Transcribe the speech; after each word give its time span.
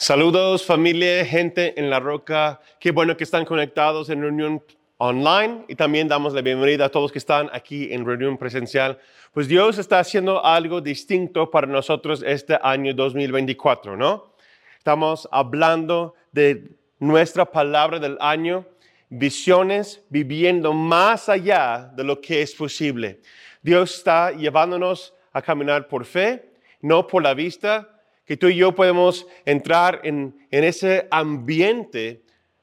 Saludos 0.00 0.64
familia, 0.64 1.24
gente 1.24 1.74
en 1.76 1.90
la 1.90 1.98
roca. 1.98 2.60
Qué 2.78 2.92
bueno 2.92 3.16
que 3.16 3.24
están 3.24 3.44
conectados 3.44 4.08
en 4.10 4.22
reunión 4.22 4.62
online 4.96 5.64
y 5.66 5.74
también 5.74 6.06
damos 6.06 6.32
la 6.34 6.40
bienvenida 6.40 6.84
a 6.84 6.88
todos 6.88 7.10
que 7.10 7.18
están 7.18 7.50
aquí 7.52 7.92
en 7.92 8.06
reunión 8.06 8.38
presencial. 8.38 9.00
Pues 9.32 9.48
Dios 9.48 9.76
está 9.76 9.98
haciendo 9.98 10.44
algo 10.44 10.80
distinto 10.80 11.50
para 11.50 11.66
nosotros 11.66 12.22
este 12.24 12.56
año 12.62 12.94
2024, 12.94 13.96
¿no? 13.96 14.32
Estamos 14.78 15.28
hablando 15.32 16.14
de 16.30 16.70
nuestra 17.00 17.44
palabra 17.44 17.98
del 17.98 18.16
año, 18.20 18.66
visiones 19.08 20.04
viviendo 20.10 20.72
más 20.72 21.28
allá 21.28 21.90
de 21.92 22.04
lo 22.04 22.20
que 22.20 22.40
es 22.40 22.54
posible. 22.54 23.18
Dios 23.62 23.96
está 23.96 24.30
llevándonos 24.30 25.12
a 25.32 25.42
caminar 25.42 25.88
por 25.88 26.04
fe, 26.04 26.52
no 26.82 27.04
por 27.04 27.20
la 27.20 27.34
vista, 27.34 27.97
que 28.28 28.36
tú 28.36 28.48
y 28.48 28.56
yo 28.56 28.74
podemos 28.74 29.26
entrar 29.46 30.02
en, 30.04 30.36
ese 30.50 31.08
ambiente 31.10 32.20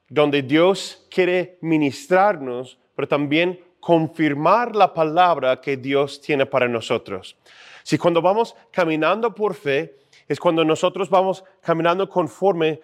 donde 0.07 0.43
Dios 0.43 1.07
quiere 1.09 1.57
ministrarnos, 1.59 2.77
pero 2.95 3.07
también 3.07 3.59
confirmar 3.79 4.75
la 4.75 4.93
palabra 4.93 5.59
que 5.59 5.75
Dios 5.75 6.21
tiene 6.21 6.45
para 6.45 6.67
nosotros. 6.67 7.35
Si 7.81 7.97
cuando 7.97 8.21
vamos 8.21 8.55
caminando 8.69 9.33
por 9.33 9.55
fe, 9.55 9.95
es 10.27 10.39
cuando 10.39 10.63
nosotros 10.63 11.09
vamos 11.09 11.43
caminando 11.61 12.07
conforme 12.07 12.79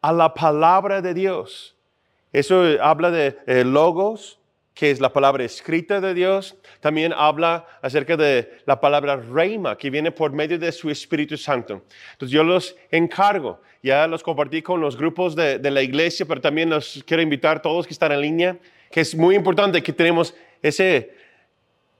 a 0.00 0.12
la 0.12 0.34
palabra 0.34 1.00
de 1.00 1.14
Dios. 1.14 1.76
Eso 2.32 2.64
habla 2.82 3.12
de 3.12 3.38
eh, 3.46 3.62
logos, 3.62 4.40
que 4.74 4.90
es 4.90 5.00
la 5.00 5.12
palabra 5.12 5.44
escrita 5.44 6.00
de 6.00 6.12
Dios. 6.14 6.56
También 6.80 7.12
habla 7.16 7.64
acerca 7.80 8.16
de 8.16 8.58
la 8.66 8.80
palabra 8.80 9.16
reima, 9.16 9.78
que 9.78 9.88
viene 9.88 10.10
por 10.10 10.32
medio 10.32 10.58
de 10.58 10.72
su 10.72 10.90
Espíritu 10.90 11.36
Santo. 11.36 11.84
Entonces 12.12 12.34
yo 12.34 12.42
los 12.42 12.76
encargo, 12.90 13.62
ya 13.82 14.08
los 14.08 14.22
compartí 14.22 14.62
con 14.62 14.80
los 14.80 14.96
grupos 14.96 15.36
de, 15.36 15.58
la 15.70 15.80
iglesia, 15.80 16.26
pero 16.26 16.40
también 16.40 16.70
los 16.70 17.04
quiero 17.06 17.22
invitar 17.22 17.58
a 17.58 17.62
todos 17.62 17.86
que 17.86 17.92
están 17.92 18.10
en 18.10 18.20
línea, 18.20 18.58
que 18.90 19.00
es 19.00 19.14
muy 19.14 19.36
importante 19.36 19.80
que 19.80 19.92
tenemos 19.92 20.34
ese 20.60 21.14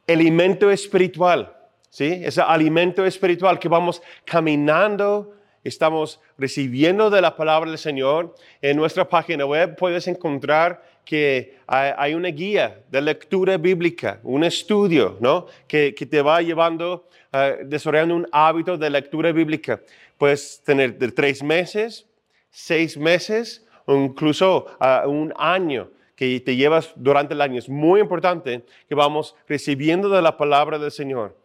alimento 0.09 0.71
espiritual, 0.71 1.57
¿sí? 1.91 2.23
Ese 2.25 2.43
alimento 2.43 3.07
espiritual 3.07 3.59
que 3.59 3.69
vamos 3.69 4.03
caminando 4.25 5.33
estamos 5.65 6.21
recibiendo 6.39 7.11
de 7.11 7.21
la 7.21 7.37
palabra 7.37 7.71
del 7.71 7.79
Señor. 7.79 8.35
En 8.63 8.77
nuestra 8.77 9.09
página 9.09 9.47
web 9.47 9.77
puedes 9.77 10.07
encontrar 10.07 10.83
que 11.05 11.59
hay 11.67 12.15
una 12.15 12.29
guía 12.29 12.83
de 12.91 13.03
lectura 13.03 13.57
bíblica, 13.57 14.21
un 14.23 14.45
estudio, 14.45 15.17
¿no? 15.21 15.47
Que, 15.67 15.93
te 15.93 16.23
va 16.23 16.41
llevando, 16.41 17.09
uh, 17.33 17.65
desarrollando 17.65 18.17
un 18.17 18.29
hábito 18.33 18.77
de 18.77 18.91
lectura 18.91 19.33
bíblica. 19.33 19.81
Puedes 20.17 20.63
tener 20.63 20.99
de 20.99 21.11
tres 21.11 21.43
meses, 21.43 22.07
seis 22.51 22.97
meses 22.97 23.67
o 23.87 23.95
incluso 23.97 24.67
uh, 24.81 25.09
un 25.09 25.33
año 25.37 25.91
que 26.17 26.41
te 26.41 26.57
llevas 26.57 26.93
durante 26.97 27.35
el 27.35 27.41
año. 27.41 27.59
Es 27.59 27.69
muy 27.69 28.01
importante 28.01 28.65
que 28.89 28.95
vamos 28.95 29.35
recibiendo 29.49 30.09
de 30.09 30.23
la 30.23 30.37
palabra 30.37 30.79
del 30.79 30.91
Señor. 30.91 31.37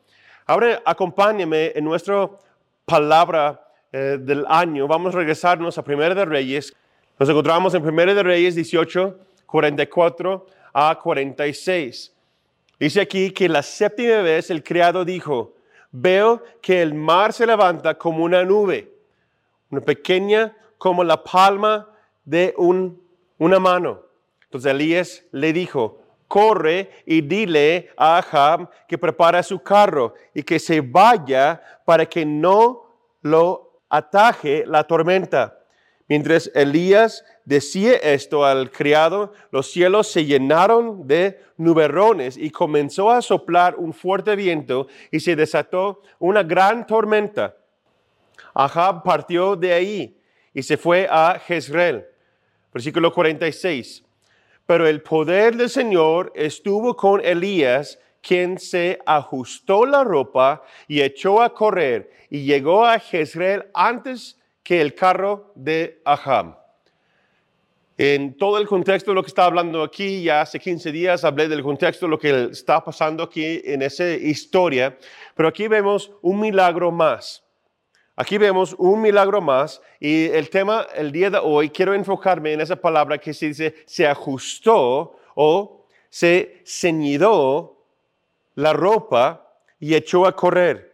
Ahora 0.45 0.81
acompáñame 0.86 1.73
en 1.76 1.83
nuestra 1.83 2.30
palabra 2.86 3.69
eh, 3.92 4.18
del 4.20 4.45
año. 4.48 4.88
Vamos 4.88 5.14
a 5.14 5.18
regresarnos 5.18 5.78
a 5.78 5.84
Primera 5.84 6.14
de 6.14 6.26
Reyes. 6.26 6.76
Nos 7.18 7.30
encontramos 7.30 7.73
en 7.73 7.84
Primera 7.84 8.14
de 8.14 8.23
Reyes 8.23 8.56
18 8.56 9.20
44 9.50 10.45
a 10.73 11.00
46. 11.02 12.14
Dice 12.80 13.02
aquí 13.02 13.32
que 13.32 13.50
la 13.50 13.64
séptima 13.64 14.22
vez 14.22 14.50
el 14.50 14.64
criado 14.64 15.04
dijo, 15.04 15.56
veo 15.92 16.44
que 16.62 16.82
el 16.82 16.94
mar 16.94 17.34
se 17.34 17.45
levanta 17.45 17.98
como 17.98 18.23
una 18.23 18.44
nube, 18.44 18.94
una 19.70 19.82
pequeña 19.82 20.56
como 20.78 21.04
la 21.04 21.22
palma 21.23 21.90
de 22.23 22.54
un, 22.58 23.02
una 23.38 23.60
mano. 23.60 24.04
Entonces 24.44 24.72
Elías 24.72 25.23
le 25.32 25.52
dijo, 25.52 25.99
corre 26.28 26.92
y 27.05 27.22
dile 27.22 27.89
a 27.98 28.20
Ahab 28.20 28.70
que 28.88 28.98
prepara 28.98 29.44
su 29.44 29.61
carro 29.61 30.14
y 30.33 30.44
que 30.44 30.60
se 30.60 30.80
vaya 30.80 31.61
para 31.86 32.05
que 32.05 32.26
no 32.26 32.86
lo 33.22 33.68
ataje 33.89 34.64
la 34.66 34.83
tormenta. 34.86 35.60
Mientras 36.08 36.50
Elías 36.55 37.23
decía 37.45 37.94
esto 37.98 38.44
al 38.44 38.72
criado, 38.72 39.33
los 39.52 39.72
cielos 39.72 40.11
se 40.11 40.26
llenaron 40.26 41.08
de 41.08 41.39
nubarrones 41.58 42.36
y 42.36 42.49
comenzó 42.49 43.11
a 43.11 43.22
soplar 43.22 43.76
un 43.76 43.94
fuerte 43.94 44.36
viento 44.36 44.88
y 45.11 45.20
se 45.20 45.36
desató 45.36 46.02
una 46.17 46.42
gran 46.42 46.88
tormenta. 46.88 47.55
Ahab 48.55 49.04
partió 49.04 49.55
de 49.55 49.73
ahí 49.73 50.17
y 50.54 50.64
se 50.64 50.78
fue 50.78 51.08
a 51.10 51.39
Jezreel. 51.45 52.05
Versículo 52.73 53.14
46. 53.14 54.04
Pero 54.66 54.88
el 54.88 55.02
poder 55.02 55.55
del 55.55 55.70
Señor 55.70 56.32
estuvo 56.36 56.95
con 56.95 57.23
Elías, 57.23 57.99
quien 58.21 58.59
se 58.59 58.99
ajustó 59.05 59.85
la 59.85 60.03
ropa 60.03 60.63
y 60.87 61.02
echó 61.02 61.41
a 61.41 61.53
correr 61.53 62.11
y 62.30 62.43
llegó 62.43 62.85
a 62.85 62.99
Jezreel 62.99 63.65
antes 63.73 64.37
que 64.63 64.81
el 64.81 64.93
carro 64.93 65.52
de 65.55 66.02
Ahab. 66.05 66.59
En 67.97 68.37
todo 68.37 68.57
el 68.57 68.67
contexto 68.67 69.11
de 69.11 69.15
lo 69.15 69.23
que 69.23 69.27
está 69.27 69.43
hablando 69.43 69.83
aquí, 69.83 70.23
ya 70.23 70.41
hace 70.41 70.57
15 70.57 70.91
días 70.91 71.25
hablé 71.25 71.49
del 71.49 71.61
contexto 71.61 72.05
de 72.05 72.09
lo 72.09 72.17
que 72.17 72.43
está 72.52 72.81
pasando 72.81 73.23
aquí 73.23 73.61
en 73.65 73.81
esa 73.81 74.09
historia, 74.09 74.97
pero 75.36 75.49
aquí 75.49 75.67
vemos 75.67 76.11
un 76.21 76.39
milagro 76.39 76.91
más. 76.91 77.43
Aquí 78.15 78.37
vemos 78.37 78.75
un 78.77 79.01
milagro 79.01 79.41
más 79.41 79.81
y 79.99 80.25
el 80.25 80.49
tema 80.49 80.86
el 80.95 81.11
día 81.11 81.30
de 81.30 81.39
hoy 81.41 81.69
quiero 81.69 81.93
enfocarme 81.93 82.53
en 82.53 82.61
esa 82.61 82.75
palabra 82.75 83.17
que 83.17 83.33
se 83.33 83.47
dice 83.47 83.75
se 83.86 84.05
ajustó 84.05 85.17
o 85.36 85.86
se 86.09 86.61
ceñidó 86.65 87.79
la 88.59 88.73
ropa 88.73 89.47
y 89.80 89.95
echó 89.95 90.25
a 90.25 90.36
correr. 90.36 90.93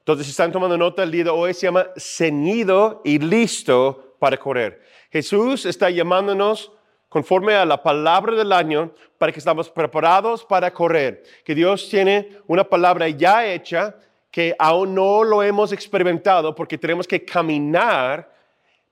Entonces, 0.00 0.26
si 0.26 0.30
están 0.32 0.50
tomando 0.50 0.76
nota, 0.76 1.04
el 1.04 1.10
día 1.12 1.24
de 1.24 1.30
hoy 1.30 1.54
se 1.54 1.66
llama 1.66 1.86
ceñido 1.96 3.00
y 3.04 3.18
listo 3.20 4.16
para 4.18 4.36
correr. 4.36 4.82
Jesús 5.10 5.66
está 5.66 5.88
llamándonos 5.88 6.72
conforme 7.08 7.54
a 7.54 7.64
la 7.64 7.80
palabra 7.80 8.34
del 8.34 8.52
año 8.52 8.92
para 9.18 9.30
que 9.30 9.38
estamos 9.38 9.70
preparados 9.70 10.44
para 10.44 10.72
correr. 10.72 11.22
Que 11.44 11.54
Dios 11.54 11.88
tiene 11.88 12.36
una 12.48 12.64
palabra 12.64 13.08
ya 13.08 13.46
hecha 13.46 13.94
que 14.30 14.56
aún 14.58 14.94
no 14.94 15.22
lo 15.22 15.44
hemos 15.44 15.72
experimentado 15.72 16.54
porque 16.54 16.76
tenemos 16.76 17.06
que 17.06 17.24
caminar 17.24 18.32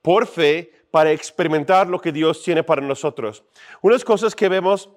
por 0.02 0.26
fe 0.26 0.72
para 0.92 1.10
experimentar 1.10 1.88
lo 1.88 2.00
que 2.00 2.12
Dios 2.12 2.42
tiene 2.44 2.62
para 2.62 2.80
nosotros. 2.80 3.42
Unas 3.80 4.04
cosas 4.04 4.36
que 4.36 4.48
vemos 4.48 4.88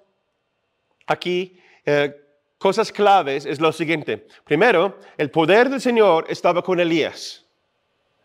aquí 1.07 1.59
eh, 1.85 2.16
cosas 2.61 2.91
claves 2.91 3.47
es 3.47 3.59
lo 3.59 3.72
siguiente. 3.72 4.27
Primero, 4.44 4.99
el 5.17 5.31
poder 5.31 5.67
del 5.67 5.81
Señor 5.81 6.25
estaba 6.29 6.61
con 6.61 6.79
Elías. 6.79 7.44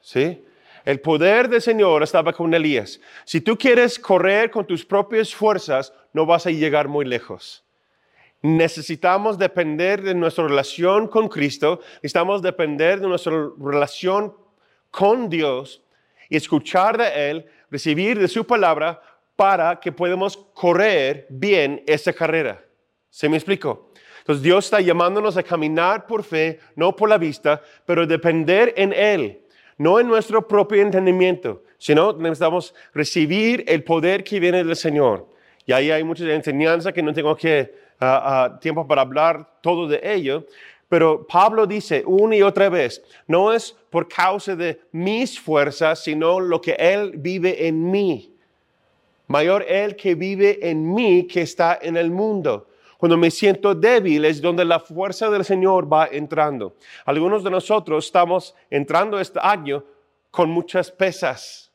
¿Sí? 0.03 0.45
El 0.85 1.01
poder 1.01 1.49
del 1.49 1.63
Señor 1.63 2.03
estaba 2.03 2.35
con 2.35 2.53
Elías. 2.53 3.01
Si 3.25 3.41
tú 3.41 3.57
quieres 3.57 3.99
correr 3.99 4.51
con 4.51 4.67
tus 4.67 4.85
propias 4.85 5.35
fuerzas, 5.35 5.91
no 6.13 6.27
vas 6.27 6.47
a 6.47 6.51
llegar 6.51 6.87
muy 6.87 7.07
lejos. 7.07 7.65
Necesitamos 8.43 9.39
depender 9.39 10.03
de 10.03 10.15
nuestra 10.15 10.47
relación 10.47 11.09
con 11.09 11.29
Cristo, 11.31 11.81
necesitamos 12.03 12.43
depender 12.43 13.01
de 13.01 13.09
nuestra 13.09 13.33
relación 13.59 14.35
con 14.91 15.31
Dios 15.31 15.83
y 16.29 16.37
escuchar 16.37 16.99
de 16.99 17.31
Él, 17.31 17.47
recibir 17.71 18.19
de 18.19 18.29
su 18.29 18.47
palabra 18.47 19.01
para 19.35 19.81
que 19.81 19.93
podamos 19.93 20.37
correr 20.53 21.27
bien 21.31 21.83
esa 21.87 22.13
carrera. 22.13 22.63
¿Se 23.09 23.31
me 23.31 23.39
explico? 23.39 23.93
Entonces 24.27 24.43
Dios 24.43 24.65
está 24.65 24.81
llamándonos 24.81 25.37
a 25.37 25.43
caminar 25.45 26.05
por 26.05 26.25
fe, 26.25 26.59
no 26.75 26.97
por 26.97 27.09
la 27.09 27.17
vista, 27.17 27.63
pero 27.85 28.09
depender 28.09 28.75
en 28.77 28.93
Él, 28.93 29.41
no 29.79 30.01
en 30.01 30.09
nuestro 30.09 30.49
propio 30.49 30.83
entendimiento, 30.83 31.63
sino 31.79 32.13
necesitamos 32.13 32.75
recibir 32.93 33.63
el 33.69 33.85
poder 33.85 34.25
que 34.25 34.41
viene 34.41 34.65
del 34.65 34.75
Señor. 34.75 35.29
Y 35.65 35.71
ahí 35.71 35.93
hay 35.93 36.03
mucha 36.03 36.25
enseñanza 36.25 36.91
que 36.91 37.05
no 37.05 37.15
tengo 37.15 37.37
que, 37.37 37.73
uh, 38.01 38.59
tiempo 38.59 38.85
para 38.85 39.03
hablar 39.03 39.49
todo 39.61 39.87
de 39.87 40.01
ello, 40.03 40.45
pero 40.89 41.25
Pablo 41.25 41.65
dice 41.65 42.03
una 42.05 42.35
y 42.35 42.43
otra 42.43 42.69
vez, 42.69 43.05
no 43.29 43.53
es 43.53 43.77
por 43.91 44.09
causa 44.09 44.57
de 44.57 44.81
mis 44.91 45.39
fuerzas, 45.39 46.03
sino 46.03 46.41
lo 46.41 46.61
que 46.61 46.73
Él 46.73 47.13
vive 47.15 47.69
en 47.69 47.93
mí. 47.93 48.35
Mayor 49.29 49.65
Él 49.69 49.95
que 49.95 50.17
vive 50.17 50.69
en 50.69 50.93
mí 50.93 51.29
que 51.29 51.43
está 51.43 51.79
en 51.81 51.97
el 51.97 52.11
mundo. 52.11 52.67
Cuando 52.99 53.17
me 53.17 53.31
siento 53.31 53.75
débil 53.75 54.25
es 54.25 54.41
donde 54.41 54.65
la 54.65 54.81
fuerza 54.81 55.29
del 55.29 55.45
Señor 55.45 55.93
va 55.93 56.09
entrando. 56.11 56.77
Algunos 57.05 57.45
de 57.45 57.51
nosotros 57.51 58.07
estamos 58.07 58.55
entrando 58.71 59.21
este 59.21 59.39
año 59.43 59.85
con 60.31 60.51
muchas 60.51 60.91
pesas 60.91 61.73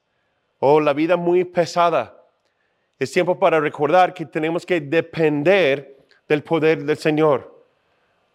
o 0.60 0.80
la 0.80 0.94
vida 0.94 1.18
muy 1.18 1.44
pesada. 1.44 2.18
Es 2.98 3.12
tiempo 3.12 3.38
para 3.38 3.60
recordar 3.60 4.14
que 4.14 4.26
tenemos 4.26 4.66
que 4.66 4.80
depender 4.80 5.98
del 6.28 6.44
poder 6.44 6.84
del 6.84 6.98
Señor. 6.98 7.66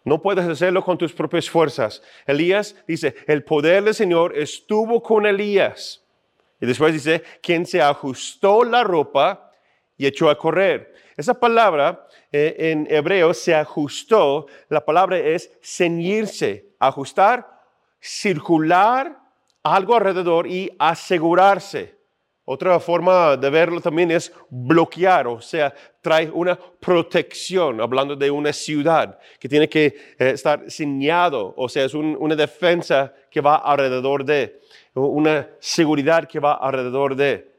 No 0.03 0.21
puedes 0.21 0.45
hacerlo 0.45 0.83
con 0.83 0.97
tus 0.97 1.11
propias 1.11 1.49
fuerzas. 1.49 2.01
Elías 2.25 2.75
dice, 2.87 3.15
el 3.27 3.43
poder 3.43 3.83
del 3.83 3.93
Señor 3.93 4.37
estuvo 4.37 5.01
con 5.03 5.25
Elías. 5.25 6.01
Y 6.61 6.65
después 6.65 6.93
dice, 6.93 7.23
quien 7.41 7.65
se 7.65 7.81
ajustó 7.81 8.63
la 8.63 8.83
ropa 8.83 9.51
y 9.97 10.05
echó 10.05 10.29
a 10.29 10.37
correr. 10.37 10.93
Esa 11.15 11.39
palabra 11.39 12.07
eh, 12.31 12.55
en 12.57 12.87
hebreo 12.89 13.33
se 13.33 13.55
ajustó, 13.55 14.47
la 14.69 14.83
palabra 14.83 15.17
es 15.17 15.51
ceñirse, 15.61 16.73
ajustar, 16.79 17.47
circular 17.99 19.17
algo 19.63 19.95
alrededor 19.95 20.47
y 20.47 20.71
asegurarse. 20.79 21.97
Otra 22.49 22.79
forma 22.79 23.35
de 23.35 23.49
verlo 23.49 23.81
también 23.81 24.09
es 24.09 24.31
bloquear, 24.49 25.27
o 25.27 25.41
sea, 25.41 25.73
trae 25.99 26.31
una 26.31 26.57
protección, 26.57 27.81
hablando 27.81 28.15
de 28.15 28.31
una 28.31 28.53
ciudad 28.53 29.19
que 29.37 29.49
tiene 29.49 29.67
que 29.67 29.87
eh, 30.17 30.29
estar 30.29 30.71
señado, 30.71 31.53
o 31.57 31.67
sea, 31.67 31.83
es 31.83 31.93
una 31.93 32.35
defensa 32.37 33.13
que 33.29 33.41
va 33.41 33.57
alrededor 33.57 34.23
de, 34.23 34.61
una 34.93 35.49
seguridad 35.59 36.25
que 36.25 36.39
va 36.39 36.53
alrededor 36.53 37.17
de. 37.17 37.56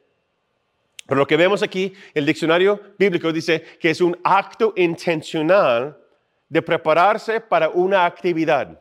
Pero 1.09 1.21
lo 1.21 1.27
que 1.27 1.39
vemos 1.39 1.63
aquí, 1.63 1.95
el 2.13 2.27
diccionario 2.27 2.79
bíblico 2.99 3.33
dice 3.33 3.63
que 3.81 3.89
es 3.89 4.03
un 4.03 4.15
acto 4.23 4.75
intencional 4.77 5.97
de 6.51 6.61
prepararse 6.61 7.41
para 7.41 7.71
una 7.71 8.05
actividad. 8.05 8.79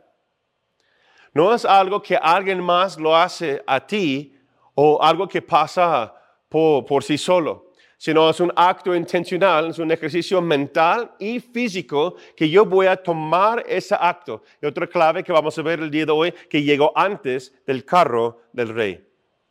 No 1.34 1.56
es 1.56 1.64
algo 1.64 2.02
que 2.02 2.18
alguien 2.18 2.62
más 2.62 2.98
lo 2.98 3.16
hace 3.16 3.64
a 3.66 3.80
ti, 3.80 4.38
o 4.76 5.02
algo 5.02 5.26
que 5.26 5.42
pasa 5.42 6.14
por, 6.50 7.02
sí 7.02 7.18
solo, 7.18 7.72
sino 7.98 8.30
es 8.30 8.42
un 8.42 8.52
acto 8.58 8.94
intencional, 8.94 9.70
es 9.70 9.80
un 9.80 9.90
ejercicio 9.90 10.42
mental 10.42 11.14
y 11.20 11.40
físico 11.40 12.18
que 12.36 12.50
yo 12.50 12.66
voy 12.66 12.88
a 12.88 12.98
tomar 12.98 13.64
ese 13.66 13.96
acto. 13.98 14.44
Y 14.62 14.66
otra 14.66 14.86
clave 14.86 15.24
que 15.24 15.32
vamos 15.32 15.58
a 15.58 15.62
ver 15.62 15.80
el 15.80 15.90
día 15.90 16.06
de 16.06 16.12
hoy, 16.12 16.34
que 16.50 16.62
llegó 16.62 16.92
antes 16.94 17.56
del 17.66 17.86
carro 17.86 18.42
del 18.52 18.68
rey. 18.68 19.08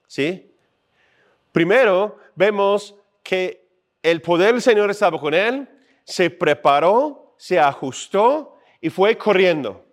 ¿Sí? 0.06 0.52
Primero, 1.56 2.18
vemos 2.34 2.94
que 3.22 3.66
el 4.02 4.20
poder 4.20 4.52
del 4.52 4.60
Señor 4.60 4.90
estaba 4.90 5.18
con 5.18 5.32
él, 5.32 5.66
se 6.04 6.28
preparó, 6.28 7.34
se 7.38 7.58
ajustó 7.58 8.58
y 8.80 8.90
fue 8.90 9.16
corriendo 9.16 9.86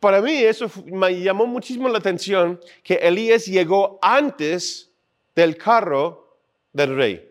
para 0.00 0.22
mí 0.22 0.32
eso 0.32 0.68
me 0.86 1.20
llamó 1.20 1.46
muchísimo 1.46 1.88
la 1.88 1.98
atención 1.98 2.58
que 2.82 2.94
Elías 2.94 3.44
llegó 3.44 3.98
antes 4.00 4.90
del 5.34 5.56
carro 5.58 6.38
del 6.72 6.96
rey. 6.96 7.30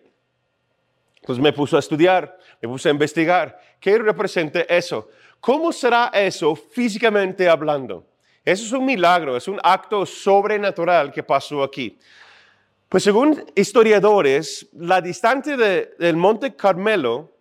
Entonces 1.15 1.43
me 1.43 1.51
puso 1.51 1.75
a 1.75 1.79
estudiar, 1.79 2.37
me 2.61 2.69
puse 2.69 2.87
a 2.87 2.91
investigar. 2.91 3.59
¿Qué 3.79 3.97
representa 3.97 4.61
eso? 4.61 5.09
¿Cómo 5.39 5.71
será 5.71 6.11
eso 6.13 6.55
físicamente 6.55 7.49
hablando? 7.49 8.05
Eso 8.45 8.63
es 8.65 8.71
un 8.71 8.85
milagro, 8.85 9.35
es 9.35 9.47
un 9.47 9.59
acto 9.63 10.05
sobrenatural 10.05 11.11
que 11.11 11.23
pasó 11.23 11.63
aquí. 11.63 11.97
Pues 12.89 13.03
según 13.03 13.45
historiadores, 13.53 14.67
la 14.73 14.99
distancia 14.99 15.55
del 15.55 16.17
monte 16.17 16.55
Carmelo 16.55 17.31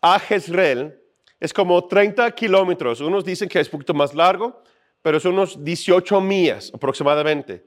a 0.00 0.18
Jezreel 0.18 0.98
es 1.38 1.52
como 1.52 1.86
30 1.86 2.30
kilómetros. 2.30 3.02
Unos 3.02 3.26
dicen 3.26 3.46
que 3.46 3.60
es 3.60 3.68
un 3.68 3.72
poquito 3.72 3.92
más 3.92 4.14
largo, 4.14 4.62
pero 5.02 5.20
son 5.20 5.34
unos 5.34 5.62
18 5.62 6.18
millas 6.22 6.72
aproximadamente, 6.72 7.66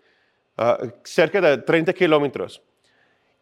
ah, 0.58 0.80
cerca 1.04 1.40
de 1.40 1.60
30 1.60 1.94
kilómetros. 1.94 2.64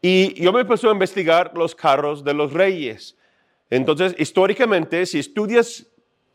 Y 0.01 0.33
yo 0.33 0.51
me 0.51 0.65
puse 0.65 0.85
a 0.85 0.91
investigar 0.91 1.53
los 1.55 1.73
carros 1.73 2.25
de 2.25 2.33
los 2.33 2.51
reyes. 2.51 3.15
Entonces, 3.69 4.15
históricamente, 4.17 5.05
si 5.05 5.19
estudias 5.19 5.87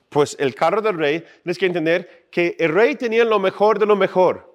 pues 0.09 0.35
el 0.41 0.55
carro 0.55 0.81
del 0.81 0.97
rey, 0.97 1.23
tienes 1.43 1.59
que 1.59 1.67
entender 1.67 2.29
que 2.33 2.57
el 2.59 2.73
rey 2.73 2.97
tenía 2.97 3.27
lo 3.27 3.39
mejor 3.39 3.79
de 3.79 3.85
lo 3.85 3.95
mejor. 3.95 4.50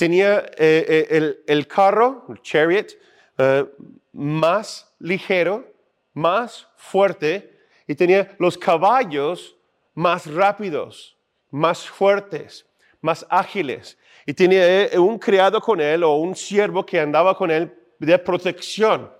Tenía 0.00 0.38
eh, 0.56 1.06
eh, 1.10 1.42
el, 1.46 1.66
carro, 1.66 2.24
el 2.30 2.40
chariot, 2.40 2.96
eh, 3.36 3.66
más 4.14 4.90
ligero, 4.98 5.70
más 6.14 6.66
fuerte, 6.74 7.58
y 7.86 7.94
tenía 7.94 8.34
los 8.38 8.56
caballos 8.56 9.58
más 9.92 10.24
rápidos, 10.32 11.18
más 11.50 11.86
fuertes, 11.86 12.64
más 13.02 13.26
ágiles. 13.28 13.98
Y 14.24 14.32
tenía 14.32 14.88
un 14.98 15.18
criado 15.18 15.60
con 15.60 15.78
él 15.82 16.02
o 16.02 16.14
un 16.14 16.34
siervo 16.34 16.86
que 16.86 16.98
andaba 16.98 17.36
con 17.36 17.50
él 17.50 17.70
de 17.98 18.18
protección. 18.18 19.12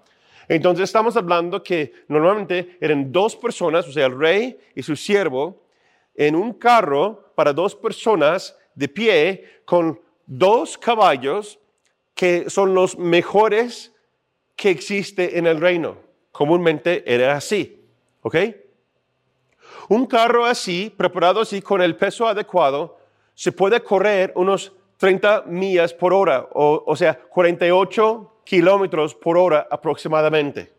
Entonces 0.49 0.85
estamos 0.85 1.15
hablando 1.15 1.63
que 1.63 1.93
normalmente 2.09 2.79
eran 2.81 3.13
dos 3.13 3.37
personas, 3.37 3.87
o 3.87 3.93
sea, 3.93 4.07
el 4.07 4.19
rey 4.19 4.59
y 4.75 4.83
su 4.83 4.97
siervo, 4.97 5.63
en 6.15 6.35
un 6.35 6.55
carro 6.55 7.35
para 7.35 7.53
dos 7.53 7.75
personas 7.75 8.57
de 8.75 8.89
pie 8.89 9.45
con 9.67 10.01
dos 10.31 10.79
caballos 10.79 11.59
que 12.15 12.49
son 12.49 12.73
los 12.73 12.97
mejores 12.97 13.93
que 14.55 14.71
existe 14.71 15.39
en 15.39 15.47
el 15.47 15.61
reino. 15.61 15.97
Comúnmente 16.31 17.03
era 17.13 17.35
así. 17.35 17.85
¿Ok? 18.23 18.37
Un 19.89 20.07
carro 20.07 20.45
así, 20.45 20.95
preparado 20.97 21.41
así, 21.41 21.61
con 21.61 21.83
el 21.83 21.97
peso 21.97 22.29
adecuado, 22.29 22.99
se 23.35 23.51
puede 23.51 23.83
correr 23.83 24.33
unos 24.37 24.73
30 24.99 25.45
millas 25.47 25.93
por 25.93 26.13
hora, 26.13 26.47
o, 26.53 26.85
o 26.87 26.95
sea, 26.95 27.19
48 27.19 28.43
kilómetros 28.45 29.15
por 29.15 29.37
hora 29.37 29.67
aproximadamente. 29.69 30.73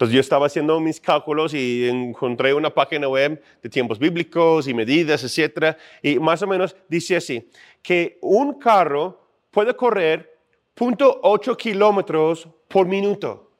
Entonces 0.00 0.14
yo 0.14 0.20
estaba 0.22 0.46
haciendo 0.46 0.80
mis 0.80 0.98
cálculos 0.98 1.52
y 1.52 1.86
encontré 1.86 2.54
una 2.54 2.70
página 2.70 3.06
web 3.06 3.42
de 3.62 3.68
tiempos 3.68 3.98
bíblicos 3.98 4.66
y 4.66 4.72
medidas, 4.72 5.22
etcétera, 5.22 5.76
y 6.02 6.18
más 6.18 6.40
o 6.40 6.46
menos 6.46 6.74
dice 6.88 7.16
así, 7.16 7.50
que 7.82 8.16
un 8.22 8.58
carro 8.58 9.20
puede 9.50 9.76
correr 9.76 10.38
0.8 10.74 11.54
kilómetros 11.54 12.48
por 12.66 12.86
minuto. 12.86 13.50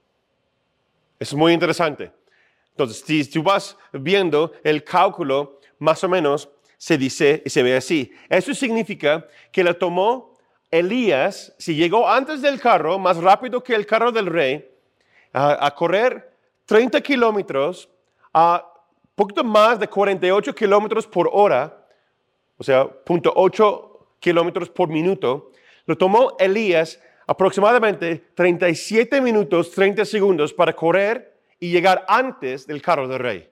Es 1.18 1.34
muy 1.34 1.52
interesante. 1.52 2.10
Entonces, 2.70 3.04
si 3.06 3.22
tú 3.28 3.42
vas 3.42 3.76
viendo 3.92 4.52
el 4.64 4.82
cálculo, 4.82 5.60
más 5.78 6.02
o 6.04 6.08
menos 6.08 6.48
se 6.78 6.96
dice 6.96 7.42
y 7.44 7.50
se 7.50 7.62
ve 7.62 7.76
así. 7.76 8.10
Eso 8.30 8.54
significa 8.54 9.26
que 9.52 9.62
le 9.62 9.74
tomó 9.74 10.38
Elías, 10.70 11.54
si 11.58 11.74
llegó 11.74 12.08
antes 12.08 12.40
del 12.40 12.58
carro, 12.58 12.98
más 12.98 13.18
rápido 13.18 13.62
que 13.62 13.74
el 13.74 13.84
carro 13.84 14.10
del 14.10 14.24
rey, 14.24 14.70
a, 15.32 15.74
correr 15.74 16.29
30 16.70 17.00
kilómetros 17.00 17.90
a 18.32 18.64
poquito 19.16 19.42
más 19.42 19.80
de 19.80 19.88
48 19.88 20.54
kilómetros 20.54 21.04
por 21.04 21.28
hora, 21.32 21.84
o 22.56 22.62
sea, 22.62 22.84
0.8 22.84 24.06
kilómetros 24.20 24.70
por 24.70 24.88
minuto, 24.88 25.50
lo 25.84 25.98
tomó 25.98 26.36
Elías 26.38 27.00
aproximadamente 27.26 28.22
37 28.36 29.20
minutos, 29.20 29.72
30 29.72 30.04
segundos 30.04 30.52
para 30.52 30.72
correr 30.72 31.40
y 31.58 31.72
llegar 31.72 32.04
antes 32.06 32.68
del 32.68 32.80
carro 32.80 33.08
del 33.08 33.18
rey. 33.18 33.50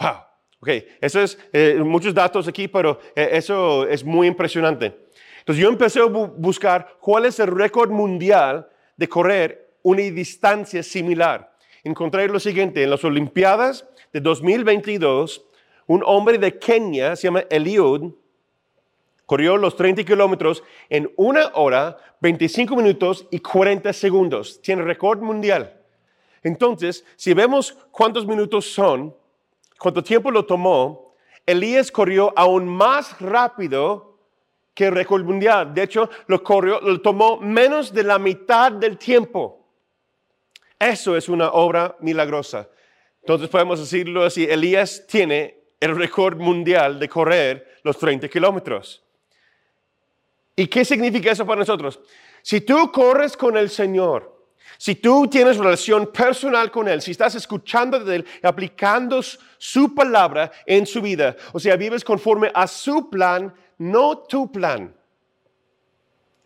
Wow. 0.00 0.14
Ok, 0.60 0.68
eso 1.02 1.20
es 1.20 1.38
eh, 1.52 1.78
muchos 1.84 2.14
datos 2.14 2.48
aquí, 2.48 2.68
pero 2.68 3.00
eh, 3.14 3.28
eso 3.32 3.86
es 3.86 4.02
muy 4.02 4.28
impresionante. 4.28 4.96
Entonces 5.40 5.62
yo 5.62 5.68
empecé 5.68 6.00
a 6.00 6.06
buscar 6.06 6.96
cuál 7.00 7.26
es 7.26 7.38
el 7.38 7.48
récord 7.48 7.90
mundial 7.90 8.66
de 8.96 9.08
correr 9.10 9.74
una 9.82 10.00
distancia 10.00 10.82
similar. 10.82 11.53
Encontré 11.84 12.26
lo 12.28 12.40
siguiente, 12.40 12.82
en 12.82 12.90
las 12.90 13.04
Olimpiadas 13.04 13.86
de 14.12 14.20
2022, 14.20 15.44
un 15.86 16.02
hombre 16.04 16.38
de 16.38 16.58
Kenia, 16.58 17.14
se 17.14 17.28
llama 17.28 17.44
Eliud, 17.50 18.12
Corrió 19.26 19.56
los 19.56 19.76
30 19.76 20.04
kilómetros 20.04 20.62
en 20.90 21.10
una 21.16 21.50
hora, 21.54 21.96
25 22.20 22.76
minutos 22.76 23.26
y 23.30 23.40
40 23.40 23.92
segundos. 23.92 24.60
Tiene 24.60 24.82
récord 24.82 25.20
mundial. 25.20 25.80
Entonces, 26.42 27.06
si 27.16 27.32
vemos 27.32 27.72
cuántos 27.90 28.26
minutos 28.26 28.70
son, 28.70 29.14
cuánto 29.78 30.02
tiempo 30.02 30.30
lo 30.30 30.44
tomó, 30.44 31.14
Elías 31.46 31.90
corrió 31.90 32.34
aún 32.36 32.68
más 32.68 33.18
rápido 33.18 34.18
que 34.74 34.86
el 34.86 34.94
récord 34.94 35.24
mundial. 35.24 35.72
De 35.72 35.84
hecho, 35.84 36.10
lo 36.26 36.42
corrió, 36.42 36.80
lo 36.80 37.00
tomó 37.00 37.38
menos 37.38 37.94
de 37.94 38.02
la 38.02 38.18
mitad 38.18 38.72
del 38.72 38.98
tiempo. 38.98 39.63
Eso 40.84 41.16
es 41.16 41.30
una 41.30 41.50
obra 41.50 41.96
milagrosa. 42.00 42.68
Entonces 43.20 43.48
podemos 43.48 43.80
decirlo 43.80 44.22
así, 44.22 44.44
Elías 44.44 45.06
tiene 45.06 45.58
el 45.80 45.96
récord 45.96 46.36
mundial 46.36 46.98
de 46.98 47.08
correr 47.08 47.78
los 47.84 47.98
30 47.98 48.28
kilómetros. 48.28 49.02
¿Y 50.54 50.66
qué 50.66 50.84
significa 50.84 51.32
eso 51.32 51.46
para 51.46 51.60
nosotros? 51.60 51.98
Si 52.42 52.60
tú 52.60 52.92
corres 52.92 53.34
con 53.34 53.56
el 53.56 53.70
Señor, 53.70 54.34
si 54.76 54.96
tú 54.96 55.26
tienes 55.26 55.56
relación 55.56 56.12
personal 56.12 56.70
con 56.70 56.86
Él, 56.86 57.00
si 57.00 57.12
estás 57.12 57.34
escuchando 57.34 57.98
de 58.00 58.16
Él 58.16 58.26
aplicando 58.42 59.22
su 59.56 59.94
palabra 59.94 60.52
en 60.66 60.84
su 60.84 61.00
vida, 61.00 61.34
o 61.54 61.58
sea, 61.58 61.76
vives 61.76 62.04
conforme 62.04 62.50
a 62.54 62.66
su 62.66 63.08
plan, 63.08 63.54
no 63.78 64.18
tu 64.18 64.52
plan. 64.52 64.94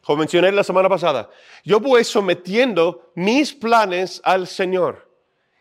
Como 0.09 0.21
mencioné 0.21 0.51
la 0.53 0.65
semana 0.65 0.89
pasada, 0.89 1.29
yo 1.63 1.81
voy 1.81 2.03
sometiendo 2.03 3.13
mis 3.15 3.53
planes 3.53 4.23
al 4.25 4.47
Señor, 4.47 5.07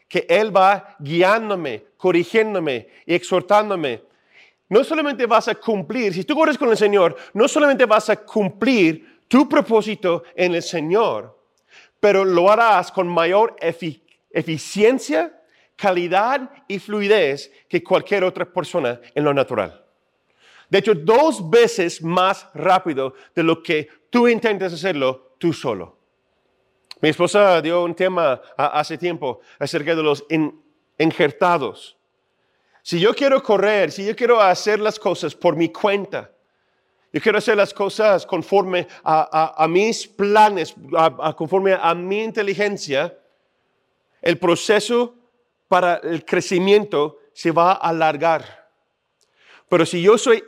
que 0.08 0.25
Él 0.30 0.56
va 0.56 0.96
guiándome, 1.00 1.84
corrigiéndome 1.98 2.88
y 3.06 3.13
exhortándome 3.13 4.04
no 4.70 4.86
solamente 4.86 5.25
vas 5.25 5.50
a 5.50 5.56
cumplir, 5.56 6.13
si 6.13 6.24
tú 6.24 6.34
corres 6.34 6.58
con 6.58 6.70
el 6.70 6.77
Señor, 6.77 7.18
no 7.34 7.46
solamente 7.50 7.86
vas 7.86 8.10
a 8.10 8.16
cumplir 8.16 9.20
tu 9.27 9.50
propósito 9.50 10.24
en 10.34 10.56
el 10.56 10.63
Señor, 10.63 11.38
pero 12.00 12.24
lo 12.24 12.50
harás 12.50 12.89
con 12.89 13.06
mayor 13.06 13.58
eficiencia, 14.32 15.42
calidad 15.75 16.50
y 16.70 16.80
fluidez 16.80 17.51
que 17.68 17.84
cualquier 17.84 18.24
otra 18.24 18.46
persona 18.46 19.01
en 19.13 19.25
lo 19.25 19.34
natural. 19.34 19.87
De 20.69 20.79
hecho, 20.79 20.93
dos 20.93 21.50
veces 21.50 22.01
más 22.01 22.47
rápido 22.53 23.13
de 23.33 23.43
lo 23.43 23.63
que 23.63 23.88
tú 24.09 24.27
intentas 24.27 24.74
hacerlo 24.74 25.36
tú 25.38 25.53
solo. 25.53 25.97
Mi 27.00 27.09
esposa 27.09 27.62
dio 27.62 27.83
un 27.83 27.93
tema 27.93 28.41
hace 28.57 28.97
tiempo 28.97 29.39
acerca 29.59 29.95
de 29.95 30.03
los 30.03 30.25
injertados. 30.97 31.97
Si 32.81 33.00
yo 33.00 33.13
quiero 33.13 33.43
correr, 33.43 33.91
si 33.91 34.05
yo 34.05 34.15
quiero 34.15 34.41
hacer 34.41 34.79
las 34.79 34.97
cosas 34.97 35.36
por 35.36 35.55
mi 35.55 35.69
cuenta, 35.71 36.31
yo 37.13 37.21
quiero 37.21 37.38
hacer 37.38 37.55
las 37.55 37.74
cosas 37.74 38.25
conforme 38.25 38.88
a, 39.03 39.65
mis 39.69 40.07
planes, 40.07 40.75
conforme 41.36 41.74
a 41.79 41.93
mi 41.93 42.24
inteligencia, 42.24 43.17
el 44.21 44.38
proceso 44.38 45.15
para 45.67 45.95
el 45.97 46.25
crecimiento 46.25 47.19
se 47.33 47.51
va 47.51 47.74
a 47.74 47.89
alargar. 47.89 48.69
Pero 49.69 49.86
si 49.86 50.01
yo 50.01 50.17
soy 50.17 50.43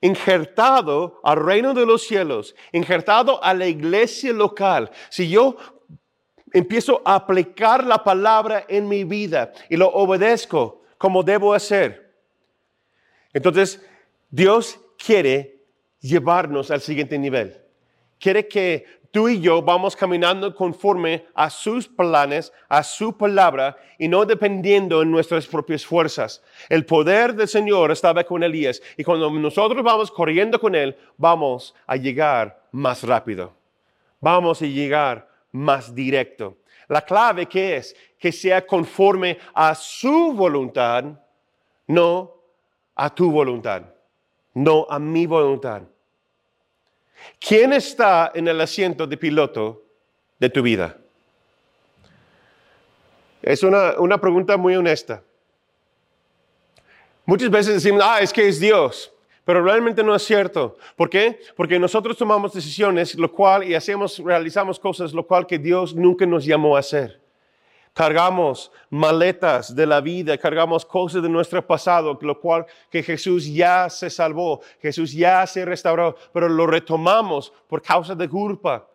injertado 0.00 1.20
al 1.22 1.44
reino 1.44 1.74
de 1.74 1.86
los 1.86 2.06
cielos, 2.06 2.54
injertado 2.72 3.42
a 3.42 3.54
la 3.54 3.66
iglesia 3.66 4.32
local, 4.32 4.90
si 5.08 5.28
yo 5.28 5.56
empiezo 6.52 7.02
a 7.04 7.16
aplicar 7.16 7.84
la 7.84 8.02
palabra 8.02 8.64
en 8.68 8.88
mi 8.88 9.04
vida 9.04 9.52
y 9.68 9.76
lo 9.76 9.88
obedezco 9.88 10.82
como 10.98 11.22
debo 11.22 11.54
hacer, 11.54 12.14
entonces 13.32 13.80
Dios 14.30 14.80
quiere 14.96 15.64
llevarnos 16.00 16.70
al 16.70 16.80
siguiente 16.80 17.18
nivel. 17.18 17.60
Quiere 18.18 18.48
que 18.48 18.99
tú 19.10 19.28
y 19.28 19.40
yo 19.40 19.62
vamos 19.62 19.96
caminando 19.96 20.54
conforme 20.54 21.26
a 21.34 21.50
sus 21.50 21.88
planes, 21.88 22.52
a 22.68 22.82
su 22.82 23.16
palabra 23.16 23.76
y 23.98 24.08
no 24.08 24.24
dependiendo 24.24 25.02
en 25.02 25.10
nuestras 25.10 25.46
propias 25.46 25.84
fuerzas. 25.84 26.42
El 26.68 26.86
poder 26.86 27.34
del 27.34 27.48
Señor 27.48 27.90
estaba 27.90 28.24
con 28.24 28.42
Elías 28.42 28.80
y 28.96 29.04
cuando 29.04 29.30
nosotros 29.30 29.82
vamos 29.82 30.10
corriendo 30.10 30.60
con 30.60 30.74
Él, 30.74 30.96
vamos 31.16 31.74
a 31.86 31.96
llegar 31.96 32.62
más 32.72 33.02
rápido. 33.02 33.52
Vamos 34.20 34.62
a 34.62 34.66
llegar 34.66 35.28
más 35.52 35.94
directo. 35.94 36.58
La 36.88 37.02
clave 37.02 37.46
que 37.46 37.76
es 37.76 37.96
que 38.18 38.32
sea 38.32 38.66
conforme 38.66 39.38
a 39.54 39.74
su 39.74 40.32
voluntad, 40.32 41.04
no 41.86 42.34
a 42.94 43.14
tu 43.14 43.30
voluntad, 43.30 43.82
no 44.54 44.86
a 44.90 44.98
mi 44.98 45.26
voluntad. 45.26 45.82
¿Quién 47.38 47.72
está 47.72 48.32
en 48.34 48.48
el 48.48 48.60
asiento 48.60 49.06
de 49.06 49.16
piloto 49.16 49.82
de 50.38 50.50
tu 50.50 50.62
vida? 50.62 50.96
Es 53.42 53.62
una, 53.62 53.98
una 53.98 54.20
pregunta 54.20 54.56
muy 54.56 54.76
honesta. 54.76 55.22
Muchas 57.24 57.50
veces 57.50 57.74
decimos, 57.74 58.02
ah, 58.04 58.20
es 58.20 58.32
que 58.32 58.48
es 58.48 58.58
Dios, 58.58 59.12
pero 59.44 59.62
realmente 59.62 60.02
no 60.02 60.14
es 60.14 60.22
cierto. 60.22 60.76
¿Por 60.96 61.08
qué? 61.08 61.40
Porque 61.56 61.78
nosotros 61.78 62.16
tomamos 62.16 62.52
decisiones, 62.52 63.14
lo 63.14 63.30
cual, 63.30 63.64
y 63.64 63.74
hacemos, 63.74 64.18
realizamos 64.18 64.78
cosas, 64.78 65.12
lo 65.12 65.26
cual 65.26 65.46
que 65.46 65.58
Dios 65.58 65.94
nunca 65.94 66.26
nos 66.26 66.44
llamó 66.44 66.76
a 66.76 66.80
hacer. 66.80 67.19
Cargamos 68.00 68.72
maletas 68.88 69.76
de 69.76 69.84
la 69.84 70.00
vida, 70.00 70.38
cargamos 70.38 70.86
cosas 70.86 71.22
de 71.22 71.28
nuestro 71.28 71.66
pasado, 71.66 72.18
lo 72.22 72.40
cual 72.40 72.64
que 72.90 73.02
Jesús 73.02 73.44
ya 73.44 73.90
se 73.90 74.08
salvó, 74.08 74.62
Jesús 74.80 75.12
ya 75.12 75.46
se 75.46 75.66
restauró, 75.66 76.16
pero 76.32 76.48
lo 76.48 76.66
retomamos 76.66 77.52
por 77.68 77.82
causa 77.82 78.14
de 78.14 78.26
culpa, 78.26 78.88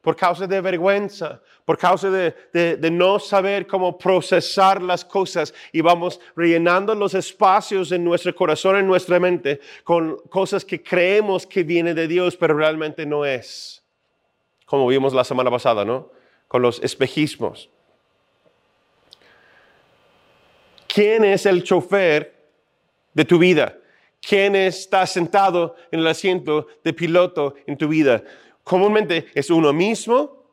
por 0.00 0.16
causa 0.16 0.48
de 0.48 0.60
vergüenza, 0.60 1.40
por 1.64 1.78
causa 1.78 2.10
de, 2.10 2.34
de, 2.52 2.90
no 2.90 3.20
saber 3.20 3.64
cómo 3.64 3.96
procesar 3.96 4.82
las 4.82 5.04
cosas 5.04 5.54
y 5.70 5.80
vamos 5.80 6.20
rellenando 6.34 6.96
los 6.96 7.14
espacios 7.14 7.92
en 7.92 8.02
nuestro 8.02 8.34
corazón, 8.34 8.74
en 8.74 8.88
nuestra 8.88 9.20
mente, 9.20 9.60
con 9.84 10.16
cosas 10.30 10.64
que 10.64 10.82
creemos 10.82 11.46
que 11.46 11.62
viene 11.62 11.94
de 11.94 12.08
Dios, 12.08 12.36
pero 12.36 12.54
realmente 12.54 13.06
no 13.06 13.24
es. 13.24 13.84
Como 14.66 14.88
vimos 14.88 15.14
la 15.14 15.22
semana 15.22 15.48
pasada, 15.48 15.84
¿no? 15.84 16.10
Con 16.48 16.60
los 16.60 16.82
espejismos. 16.82 17.70
¿Quién 20.88 21.24
es 21.24 21.46
el 21.46 21.62
chofer 21.62 22.34
de 23.12 23.24
tu 23.24 23.38
vida? 23.38 23.78
¿Quién 24.20 24.56
está 24.56 25.06
sentado 25.06 25.76
en 25.90 26.00
el 26.00 26.06
asiento 26.06 26.66
de 26.82 26.92
piloto 26.92 27.54
en 27.66 27.76
tu 27.76 27.86
vida? 27.86 28.22
Comúnmente 28.64 29.26
es 29.34 29.50
uno 29.50 29.72
mismo, 29.72 30.44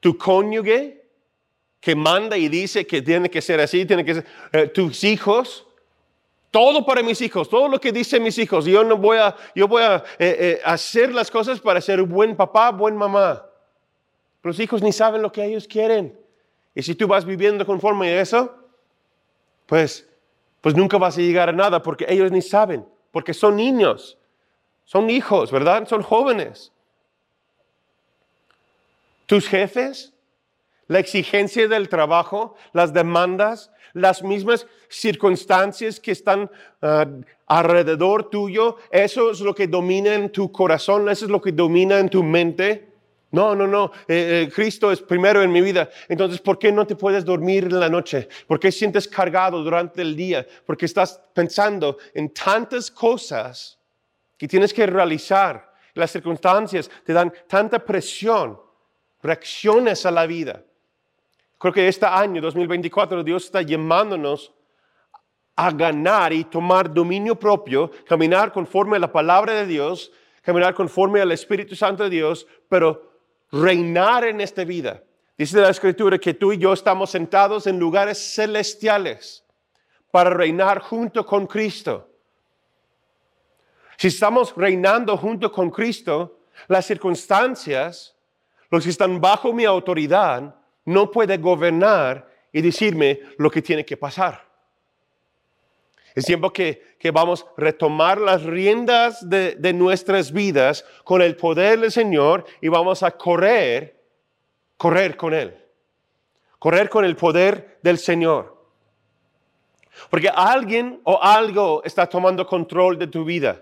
tu 0.00 0.16
cónyuge, 0.16 1.02
que 1.80 1.94
manda 1.94 2.38
y 2.38 2.48
dice 2.48 2.86
que 2.86 3.02
tiene 3.02 3.28
que 3.28 3.42
ser 3.42 3.60
así, 3.60 3.84
tiene 3.84 4.04
que 4.04 4.14
ser 4.14 4.26
eh, 4.52 4.68
tus 4.68 5.04
hijos, 5.04 5.66
todo 6.50 6.86
para 6.86 7.02
mis 7.02 7.20
hijos, 7.20 7.50
todo 7.50 7.68
lo 7.68 7.78
que 7.78 7.92
dicen 7.92 8.22
mis 8.22 8.38
hijos. 8.38 8.64
Yo 8.64 8.84
no 8.84 8.96
voy 8.96 9.18
a, 9.18 9.36
yo 9.54 9.68
voy 9.68 9.82
a 9.82 9.96
eh, 10.18 10.36
eh, 10.38 10.60
hacer 10.64 11.12
las 11.12 11.30
cosas 11.30 11.60
para 11.60 11.80
ser 11.80 12.00
buen 12.02 12.36
papá, 12.36 12.70
buen 12.70 12.96
mamá. 12.96 13.44
Los 14.42 14.58
hijos 14.60 14.80
ni 14.80 14.92
saben 14.92 15.20
lo 15.20 15.30
que 15.30 15.44
ellos 15.44 15.66
quieren. 15.66 16.18
Y 16.74 16.82
si 16.82 16.94
tú 16.94 17.06
vas 17.06 17.24
viviendo 17.24 17.66
conforme 17.66 18.08
a 18.08 18.20
eso, 18.22 18.63
pues, 19.66 20.08
pues 20.60 20.74
nunca 20.74 20.98
vas 20.98 21.16
a 21.16 21.20
llegar 21.20 21.48
a 21.48 21.52
nada 21.52 21.82
porque 21.82 22.06
ellos 22.08 22.30
ni 22.30 22.42
saben, 22.42 22.86
porque 23.10 23.34
son 23.34 23.56
niños, 23.56 24.18
son 24.84 25.10
hijos, 25.10 25.50
¿verdad? 25.50 25.86
Son 25.88 26.02
jóvenes. 26.02 26.72
Tus 29.26 29.48
jefes, 29.48 30.12
la 30.86 30.98
exigencia 30.98 31.66
del 31.66 31.88
trabajo, 31.88 32.54
las 32.72 32.92
demandas, 32.92 33.70
las 33.94 34.22
mismas 34.22 34.66
circunstancias 34.88 35.98
que 35.98 36.12
están 36.12 36.50
ah, 36.82 37.06
alrededor 37.46 38.28
tuyo, 38.28 38.76
eso 38.90 39.30
es 39.30 39.40
lo 39.40 39.54
que 39.54 39.66
domina 39.66 40.14
en 40.14 40.30
tu 40.30 40.52
corazón, 40.52 41.08
eso 41.08 41.24
es 41.24 41.30
lo 41.30 41.40
que 41.40 41.52
domina 41.52 41.98
en 41.98 42.10
tu 42.10 42.22
mente. 42.22 42.93
No, 43.34 43.56
no, 43.56 43.66
no, 43.66 43.90
eh, 44.06 44.44
eh, 44.46 44.52
Cristo 44.54 44.92
es 44.92 45.00
primero 45.00 45.42
en 45.42 45.50
mi 45.50 45.60
vida. 45.60 45.90
Entonces, 46.08 46.40
¿por 46.40 46.56
qué 46.56 46.70
no 46.70 46.86
te 46.86 46.94
puedes 46.94 47.24
dormir 47.24 47.64
en 47.64 47.80
la 47.80 47.88
noche? 47.88 48.28
¿Por 48.46 48.60
qué 48.60 48.70
sientes 48.70 49.08
cargado 49.08 49.64
durante 49.64 50.02
el 50.02 50.14
día? 50.14 50.46
Porque 50.64 50.86
estás 50.86 51.20
pensando 51.32 51.98
en 52.14 52.32
tantas 52.32 52.92
cosas 52.92 53.76
que 54.38 54.46
tienes 54.46 54.72
que 54.72 54.86
realizar. 54.86 55.68
Las 55.94 56.12
circunstancias 56.12 56.88
te 57.04 57.12
dan 57.12 57.32
tanta 57.48 57.80
presión, 57.80 58.56
reacciones 59.20 60.06
a 60.06 60.12
la 60.12 60.26
vida. 60.26 60.62
Creo 61.58 61.72
que 61.74 61.88
este 61.88 62.06
año, 62.06 62.40
2024, 62.40 63.24
Dios 63.24 63.46
está 63.46 63.62
llamándonos 63.62 64.52
a 65.56 65.72
ganar 65.72 66.32
y 66.32 66.44
tomar 66.44 66.94
dominio 66.94 67.34
propio, 67.34 67.90
caminar 68.06 68.52
conforme 68.52 68.96
a 68.96 69.00
la 69.00 69.10
palabra 69.10 69.54
de 69.54 69.66
Dios, 69.66 70.12
caminar 70.40 70.72
conforme 70.72 71.20
al 71.20 71.32
Espíritu 71.32 71.74
Santo 71.74 72.04
de 72.04 72.10
Dios, 72.10 72.46
pero 72.68 73.13
reinar 73.54 74.24
en 74.24 74.40
esta 74.40 74.64
vida. 74.64 75.02
Dice 75.38 75.60
la 75.60 75.70
escritura 75.70 76.18
que 76.18 76.34
tú 76.34 76.52
y 76.52 76.58
yo 76.58 76.72
estamos 76.72 77.10
sentados 77.10 77.66
en 77.66 77.78
lugares 77.78 78.34
celestiales 78.34 79.44
para 80.10 80.30
reinar 80.30 80.80
junto 80.80 81.24
con 81.24 81.46
Cristo. 81.46 82.08
Si 83.96 84.08
estamos 84.08 84.54
reinando 84.56 85.16
junto 85.16 85.52
con 85.52 85.70
Cristo, 85.70 86.40
las 86.66 86.86
circunstancias, 86.86 88.16
los 88.70 88.84
que 88.84 88.90
están 88.90 89.20
bajo 89.20 89.52
mi 89.52 89.64
autoridad, 89.64 90.56
no 90.84 91.10
pueden 91.10 91.40
gobernar 91.40 92.28
y 92.52 92.60
decirme 92.60 93.20
lo 93.38 93.50
que 93.50 93.62
tiene 93.62 93.84
que 93.84 93.96
pasar. 93.96 94.44
Es 96.14 96.26
tiempo 96.26 96.52
que, 96.52 96.94
vamos 97.12 97.42
a 97.42 97.60
retomar 97.60 98.20
las 98.20 98.44
riendas 98.44 99.28
de, 99.28 99.56
de, 99.56 99.72
nuestras 99.72 100.32
vidas 100.32 100.84
con 101.02 101.20
el 101.20 101.36
poder 101.36 101.80
del 101.80 101.90
Señor 101.90 102.44
y 102.60 102.68
vamos 102.68 103.02
a 103.02 103.10
correr, 103.10 104.00
correr 104.76 105.16
con 105.16 105.34
Él. 105.34 105.58
Correr 106.60 106.88
con 106.88 107.04
el 107.04 107.16
poder 107.16 107.78
del 107.82 107.98
Señor. 107.98 108.54
Porque 110.08 110.28
alguien 110.28 111.00
o 111.04 111.20
algo 111.20 111.82
está 111.84 112.06
tomando 112.06 112.46
control 112.46 112.98
de 112.98 113.08
tu 113.08 113.24
vida. 113.24 113.60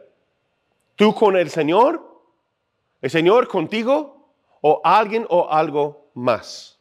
Tú 0.95 1.15
con 1.15 1.37
el 1.37 1.51
Señor, 1.51 2.07
el 3.01 3.11
Señor 3.11 3.49
contigo 3.49 4.29
o 4.61 4.81
alguien 4.85 5.27
o 5.31 5.51
algo 5.51 6.11
más. 6.15 6.79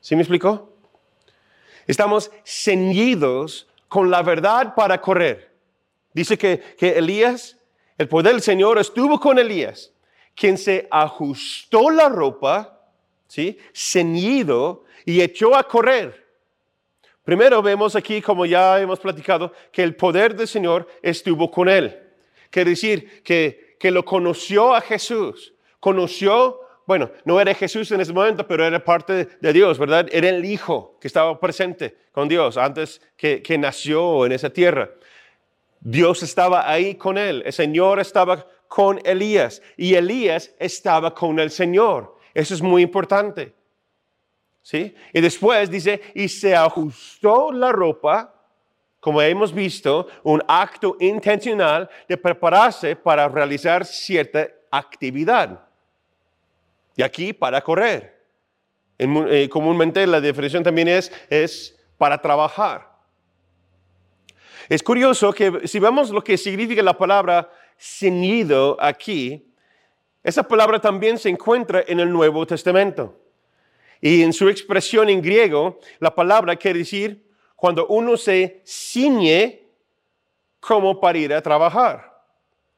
¿Sí 0.00 0.16
me 0.16 0.22
explico? 0.22 0.72
Estamos 1.86 2.30
ceñidos 2.44 3.68
con 3.96 4.10
la 4.10 4.22
verdad 4.22 4.74
para 4.74 5.00
correr. 5.00 5.56
Dice 6.12 6.36
que, 6.36 6.60
que 6.76 6.98
Elías, 6.98 7.56
el 7.96 8.06
poder 8.08 8.34
del 8.34 8.42
Señor 8.42 8.78
estuvo 8.78 9.18
con 9.18 9.38
Elías, 9.38 9.90
quien 10.34 10.58
se 10.58 10.86
ajustó 10.90 11.88
la 11.88 12.10
ropa, 12.10 12.78
¿sí? 13.26 13.58
ceñido 13.74 14.84
y 15.06 15.22
echó 15.22 15.56
a 15.56 15.66
correr 15.66 16.26
Primero 17.24 17.62
vemos 17.62 17.96
aquí, 17.96 18.20
como 18.20 18.44
ya 18.44 18.78
hemos 18.78 19.00
platicado, 19.00 19.50
que 19.72 19.82
el 19.82 19.96
poder 19.96 20.36
del 20.36 20.46
Señor 20.46 20.86
estuvo 21.00 21.50
con 21.50 21.66
él. 21.66 21.98
Quiere 22.50 22.72
decir 22.72 23.22
que, 23.22 23.78
que 23.80 23.90
lo 23.90 24.04
conoció 24.04 24.74
a 24.74 24.82
Jesús, 24.82 25.54
conoció, 25.80 26.60
bueno, 26.86 27.10
no 27.24 27.40
era 27.40 27.52
Jesús 27.52 27.90
en 27.90 28.00
ese 28.00 28.12
momento, 28.12 28.46
pero 28.46 28.64
era 28.64 28.82
parte 28.82 29.28
de 29.40 29.52
Dios, 29.52 29.78
¿verdad? 29.78 30.06
Era 30.12 30.28
el 30.28 30.44
Hijo 30.44 30.96
que 31.00 31.08
estaba 31.08 31.38
presente 31.40 31.96
con 32.12 32.28
Dios 32.28 32.56
antes 32.56 33.00
que, 33.16 33.42
que 33.42 33.58
nació 33.58 34.24
en 34.24 34.32
esa 34.32 34.50
tierra. 34.50 34.90
Dios 35.80 36.22
estaba 36.22 36.70
ahí 36.70 36.94
con 36.94 37.18
él, 37.18 37.42
el 37.44 37.52
Señor 37.52 37.98
estaba 38.00 38.46
con 38.68 39.00
Elías 39.04 39.62
y 39.76 39.94
Elías 39.94 40.52
estaba 40.58 41.12
con 41.12 41.38
el 41.38 41.50
Señor. 41.50 42.16
Eso 42.32 42.54
es 42.54 42.62
muy 42.62 42.82
importante. 42.82 43.54
¿Sí? 44.62 44.94
Y 45.12 45.20
después 45.20 45.70
dice, 45.70 46.00
y 46.14 46.28
se 46.28 46.54
ajustó 46.54 47.52
la 47.52 47.70
ropa, 47.70 48.34
como 49.00 49.22
hemos 49.22 49.52
visto, 49.52 50.08
un 50.24 50.42
acto 50.48 50.96
intencional 50.98 51.88
de 52.08 52.16
prepararse 52.16 52.96
para 52.96 53.28
realizar 53.28 53.84
cierta 53.84 54.48
actividad. 54.70 55.65
Y 56.96 57.02
aquí 57.02 57.32
para 57.32 57.60
correr. 57.60 58.16
Eh, 58.98 59.48
comúnmente 59.50 60.06
la 60.06 60.20
definición 60.20 60.62
también 60.62 60.88
es, 60.88 61.12
es 61.28 61.78
para 61.98 62.20
trabajar. 62.20 62.96
Es 64.68 64.82
curioso 64.82 65.32
que 65.32 65.68
si 65.68 65.78
vemos 65.78 66.10
lo 66.10 66.24
que 66.24 66.36
significa 66.36 66.82
la 66.82 66.96
palabra 66.96 67.50
ceñido 67.78 68.76
aquí, 68.80 69.52
esa 70.24 70.42
palabra 70.42 70.80
también 70.80 71.18
se 71.18 71.28
encuentra 71.28 71.84
en 71.86 72.00
el 72.00 72.10
Nuevo 72.10 72.46
Testamento. 72.46 73.20
Y 74.00 74.22
en 74.22 74.32
su 74.32 74.48
expresión 74.48 75.08
en 75.08 75.22
griego, 75.22 75.78
la 76.00 76.14
palabra 76.14 76.56
quiere 76.56 76.80
decir 76.80 77.30
cuando 77.54 77.86
uno 77.86 78.16
se 78.16 78.62
ciñe 78.64 79.68
como 80.58 81.00
para 81.00 81.18
ir 81.18 81.32
a 81.32 81.42
trabajar. 81.42 82.22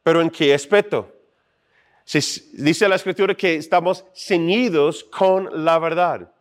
Pero 0.03 0.21
¿en 0.21 0.31
qué 0.31 0.53
aspecto? 0.53 1.18
Dice 2.53 2.89
la 2.89 2.97
escritura 2.97 3.35
que 3.35 3.57
estamos 3.57 4.05
ceñidos 4.15 5.05
con 5.05 5.65
la 5.65 5.79
verdad. 5.79 6.33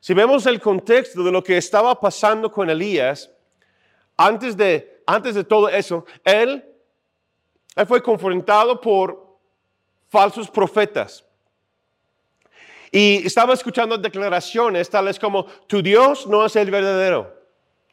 Si 0.00 0.14
vemos 0.14 0.46
el 0.46 0.60
contexto 0.60 1.22
de 1.22 1.30
lo 1.30 1.44
que 1.44 1.56
estaba 1.56 1.98
pasando 2.00 2.50
con 2.50 2.68
Elías, 2.68 3.30
antes 4.16 4.56
de, 4.56 5.02
antes 5.06 5.36
de 5.36 5.44
todo 5.44 5.68
eso, 5.68 6.04
él, 6.24 6.64
fue 7.86 8.02
confrontado 8.02 8.80
por 8.80 9.38
falsos 10.08 10.50
profetas. 10.50 11.24
Y 12.90 13.24
estaba 13.24 13.54
escuchando 13.54 13.96
declaraciones 13.96 14.90
tales 14.90 15.18
como, 15.18 15.44
tu 15.66 15.80
Dios 15.80 16.26
no 16.26 16.44
es 16.44 16.56
el 16.56 16.70
verdadero. 16.70 17.32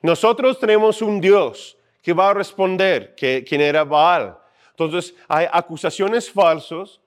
Nosotros 0.01 0.59
tenemos 0.59 1.01
un 1.01 1.21
Dios 1.21 1.77
que 2.01 2.11
va 2.11 2.31
a 2.31 2.33
responder, 2.33 3.13
que, 3.15 3.45
quien 3.47 3.61
era 3.61 3.83
Baal. 3.83 4.37
Entonces 4.71 5.13
hay 5.27 5.45
acusaciones 5.51 6.29
falsos, 6.31 6.99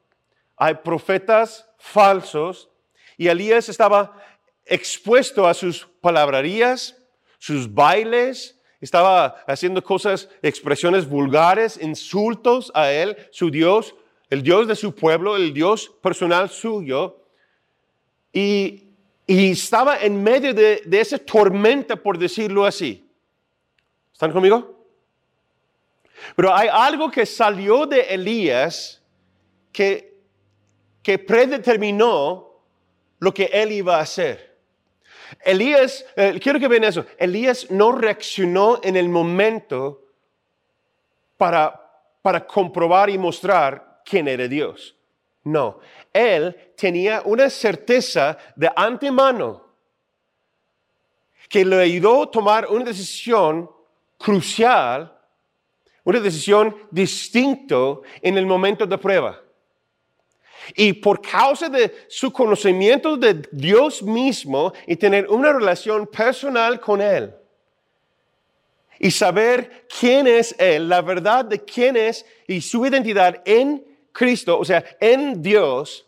hay 0.56 0.74
profetas 0.74 1.68
falsos, 1.78 2.70
y 3.16 3.28
Elías 3.28 3.68
estaba 3.68 4.16
expuesto 4.64 5.46
a 5.46 5.54
sus 5.54 5.86
palabrerías, 6.00 6.96
sus 7.38 7.72
bailes, 7.72 8.58
estaba 8.80 9.36
haciendo 9.46 9.82
cosas, 9.82 10.28
expresiones 10.42 11.08
vulgares, 11.08 11.78
insultos 11.80 12.72
a 12.74 12.90
él, 12.90 13.16
su 13.30 13.50
Dios, 13.50 13.94
el 14.28 14.42
Dios 14.42 14.66
de 14.66 14.74
su 14.74 14.94
pueblo, 14.94 15.36
el 15.36 15.52
Dios 15.54 15.92
personal 16.02 16.50
suyo. 16.50 17.20
Y, 18.32 18.88
estaba 19.26 19.98
en 19.98 20.22
medio 20.22 20.52
de, 20.52 20.82
de 20.84 21.00
esa 21.00 21.16
tormenta, 21.16 21.96
por 21.96 22.18
decirlo 22.18 22.66
así. 22.66 23.08
¿Están 24.12 24.32
conmigo? 24.32 24.84
Pero 26.36 26.54
hay 26.54 26.68
algo 26.70 27.10
que 27.10 27.24
salió 27.24 27.86
de 27.86 28.00
Elías 28.00 29.00
que, 29.72 30.11
que 31.02 31.18
predeterminó 31.18 32.60
lo 33.18 33.34
que 33.34 33.44
él 33.52 33.72
iba 33.72 33.96
a 33.96 34.02
hacer. 34.02 34.52
Elías, 35.44 36.04
eh, 36.16 36.38
quiero 36.42 36.58
que 36.58 36.68
vean 36.68 36.84
eso, 36.84 37.06
Elías 37.18 37.70
no 37.70 37.92
reaccionó 37.92 38.80
en 38.82 38.96
el 38.96 39.08
momento 39.08 40.06
para, 41.36 41.80
para 42.20 42.46
comprobar 42.46 43.10
y 43.10 43.18
mostrar 43.18 44.02
quién 44.04 44.28
era 44.28 44.46
Dios. 44.46 44.96
No, 45.44 45.80
él 46.12 46.72
tenía 46.76 47.22
una 47.24 47.50
certeza 47.50 48.38
de 48.54 48.70
antemano 48.76 49.66
que 51.48 51.64
le 51.64 51.82
ayudó 51.82 52.22
a 52.22 52.30
tomar 52.30 52.68
una 52.68 52.84
decisión 52.84 53.68
crucial, 54.16 55.12
una 56.04 56.20
decisión 56.20 56.76
distinta 56.90 57.76
en 58.20 58.38
el 58.38 58.46
momento 58.46 58.86
de 58.86 58.98
prueba. 58.98 59.40
Y 60.74 60.92
por 60.92 61.20
causa 61.20 61.68
de 61.68 62.06
su 62.08 62.32
conocimiento 62.32 63.16
de 63.16 63.42
Dios 63.50 64.02
mismo 64.02 64.72
y 64.86 64.96
tener 64.96 65.28
una 65.28 65.52
relación 65.52 66.06
personal 66.06 66.80
con 66.80 67.00
Él, 67.00 67.34
y 68.98 69.10
saber 69.10 69.86
quién 69.98 70.28
es 70.28 70.54
Él, 70.58 70.88
la 70.88 71.02
verdad 71.02 71.44
de 71.44 71.58
quién 71.64 71.96
es 71.96 72.24
y 72.46 72.60
su 72.60 72.86
identidad 72.86 73.42
en 73.44 73.84
Cristo, 74.12 74.56
o 74.58 74.64
sea, 74.64 74.84
en 75.00 75.42
Dios, 75.42 76.06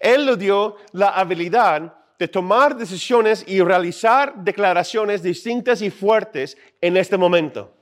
Él 0.00 0.24
le 0.24 0.36
dio 0.36 0.76
la 0.92 1.10
habilidad 1.10 1.94
de 2.18 2.28
tomar 2.28 2.76
decisiones 2.76 3.44
y 3.46 3.60
realizar 3.60 4.34
declaraciones 4.36 5.22
distintas 5.22 5.82
y 5.82 5.90
fuertes 5.90 6.56
en 6.80 6.96
este 6.96 7.18
momento. 7.18 7.74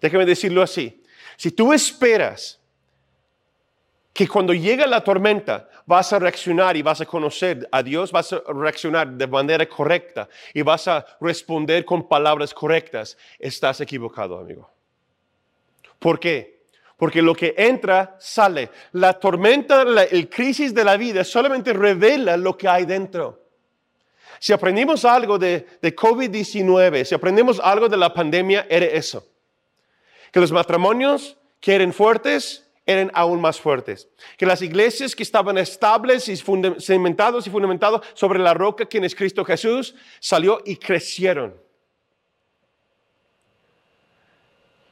Déjame 0.00 0.26
decirlo 0.26 0.60
así. 0.60 1.00
Si 1.36 1.52
tú 1.52 1.72
esperas 1.72 2.58
que 4.14 4.28
cuando 4.28 4.54
llega 4.54 4.86
la 4.86 5.02
tormenta 5.02 5.68
vas 5.86 6.12
a 6.12 6.20
reaccionar 6.20 6.76
y 6.76 6.82
vas 6.82 7.00
a 7.00 7.04
conocer 7.04 7.68
a 7.72 7.82
Dios, 7.82 8.12
vas 8.12 8.32
a 8.32 8.40
reaccionar 8.46 9.10
de 9.10 9.26
manera 9.26 9.68
correcta 9.68 10.28
y 10.54 10.62
vas 10.62 10.86
a 10.86 11.04
responder 11.20 11.84
con 11.84 12.08
palabras 12.08 12.54
correctas, 12.54 13.18
estás 13.40 13.80
equivocado, 13.80 14.38
amigo. 14.38 14.70
¿Por 15.98 16.20
qué? 16.20 16.62
Porque 16.96 17.20
lo 17.20 17.34
que 17.34 17.54
entra, 17.58 18.14
sale. 18.20 18.70
La 18.92 19.14
tormenta, 19.14 19.84
la, 19.84 20.04
el 20.04 20.28
crisis 20.28 20.72
de 20.72 20.84
la 20.84 20.96
vida 20.96 21.24
solamente 21.24 21.72
revela 21.72 22.36
lo 22.36 22.56
que 22.56 22.68
hay 22.68 22.84
dentro. 22.84 23.42
Si 24.38 24.52
aprendimos 24.52 25.04
algo 25.04 25.38
de, 25.38 25.66
de 25.82 25.96
COVID-19, 25.96 27.04
si 27.04 27.16
aprendemos 27.16 27.58
algo 27.58 27.88
de 27.88 27.96
la 27.96 28.14
pandemia, 28.14 28.68
era 28.70 28.86
eso. 28.86 29.26
Que 30.30 30.38
los 30.38 30.52
matrimonios 30.52 31.36
que 31.58 31.74
eran 31.74 31.92
fuertes, 31.92 32.63
eran 32.86 33.10
aún 33.14 33.40
más 33.40 33.60
fuertes. 33.60 34.08
Que 34.36 34.46
las 34.46 34.62
iglesias 34.62 35.14
que 35.14 35.22
estaban 35.22 35.58
estables 35.58 36.28
y 36.28 36.36
cimentados 36.36 37.46
y 37.46 37.50
fundamentados 37.50 38.02
sobre 38.14 38.38
la 38.38 38.54
roca, 38.54 38.86
quien 38.86 39.04
es 39.04 39.14
Cristo 39.14 39.44
Jesús, 39.44 39.94
salió 40.20 40.60
y 40.64 40.76
crecieron. 40.76 41.64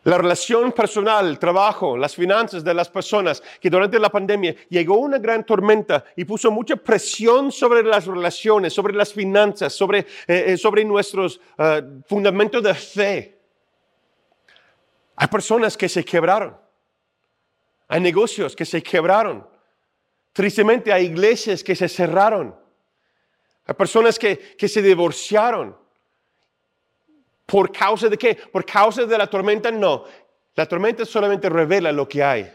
La 0.05 0.18
relación 0.18 0.72
personal, 0.72 1.28
el 1.28 1.38
trabajo, 1.38 1.96
las 1.96 2.16
finanzas 2.16 2.64
de 2.64 2.74
las 2.74 2.88
personas, 2.88 3.40
que 3.61 3.70
durante 3.70 4.00
la 4.00 4.11
pandemia 4.11 4.57
llegó 4.68 4.96
una 4.96 5.18
gran 5.18 5.46
tormenta 5.46 6.05
y 6.16 6.24
puso 6.24 6.50
mucha 6.50 6.74
presión 6.74 7.52
sobre 7.52 7.85
las 7.85 8.07
relaciones, 8.07 8.72
sobre 8.72 8.94
las 8.94 9.12
finanzas, 9.12 9.72
sobre, 9.72 10.00
eh, 10.00 10.44
eh, 10.48 10.57
sobre 10.57 10.85
nuestros 10.85 11.40
eh, 11.57 11.83
fundamentos 12.09 12.64
de 12.64 12.74
fe. 12.74 13.38
Hay 15.14 15.28
personas 15.28 15.76
que 15.76 15.88
se 15.88 16.05
quebraron. 16.05 16.62
Hay 17.92 18.00
negocios 18.00 18.57
que 18.57 18.64
se 18.64 18.83
quebraron. 18.83 19.46
Tristemente 20.33 20.90
hay 20.90 21.05
iglesias 21.05 21.62
que 21.62 21.76
se 21.76 21.90
cerraron. 21.90 22.57
Hay 23.66 23.74
personas 23.74 24.18
que, 24.18 24.57
que 24.57 24.66
se 24.66 24.81
divorciaron. 24.81 25.76
¿Por 27.44 27.70
causa 27.70 28.09
de 28.09 28.16
qué? 28.16 28.35
¿Por 28.35 28.64
causa 28.64 29.05
de 29.05 29.18
la 29.18 29.26
tormenta? 29.26 29.70
No. 29.70 30.05
La 30.55 30.64
tormenta 30.64 31.05
solamente 31.05 31.50
revela 31.50 31.92
lo 31.92 32.09
que 32.09 32.24
hay. 32.24 32.50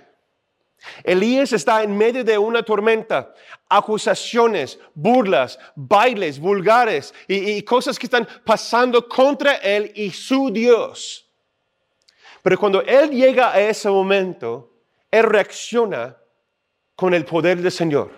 Elías 1.04 1.54
está 1.54 1.84
en 1.84 1.96
medio 1.96 2.24
de 2.24 2.36
una 2.36 2.64
tormenta, 2.64 3.32
acusaciones, 3.70 4.80
burlas, 4.96 5.60
bailes 5.76 6.40
vulgares 6.40 7.14
y, 7.28 7.62
cosas 7.62 8.00
que 8.00 8.08
están 8.08 8.28
pasando 8.44 9.08
contra 9.08 9.58
él 9.58 9.92
y 9.94 10.10
su 10.10 10.50
Dios. 10.50 11.30
Pero 12.42 12.58
cuando 12.58 12.82
él 12.82 13.12
llega 13.12 13.52
a 13.52 13.60
ese 13.60 13.88
momento, 13.88 14.77
él 15.18 15.24
reacciona 15.24 16.18
con 16.96 17.14
el 17.14 17.26
poder 17.26 17.62
del 17.62 17.72
Señor. 17.72 18.12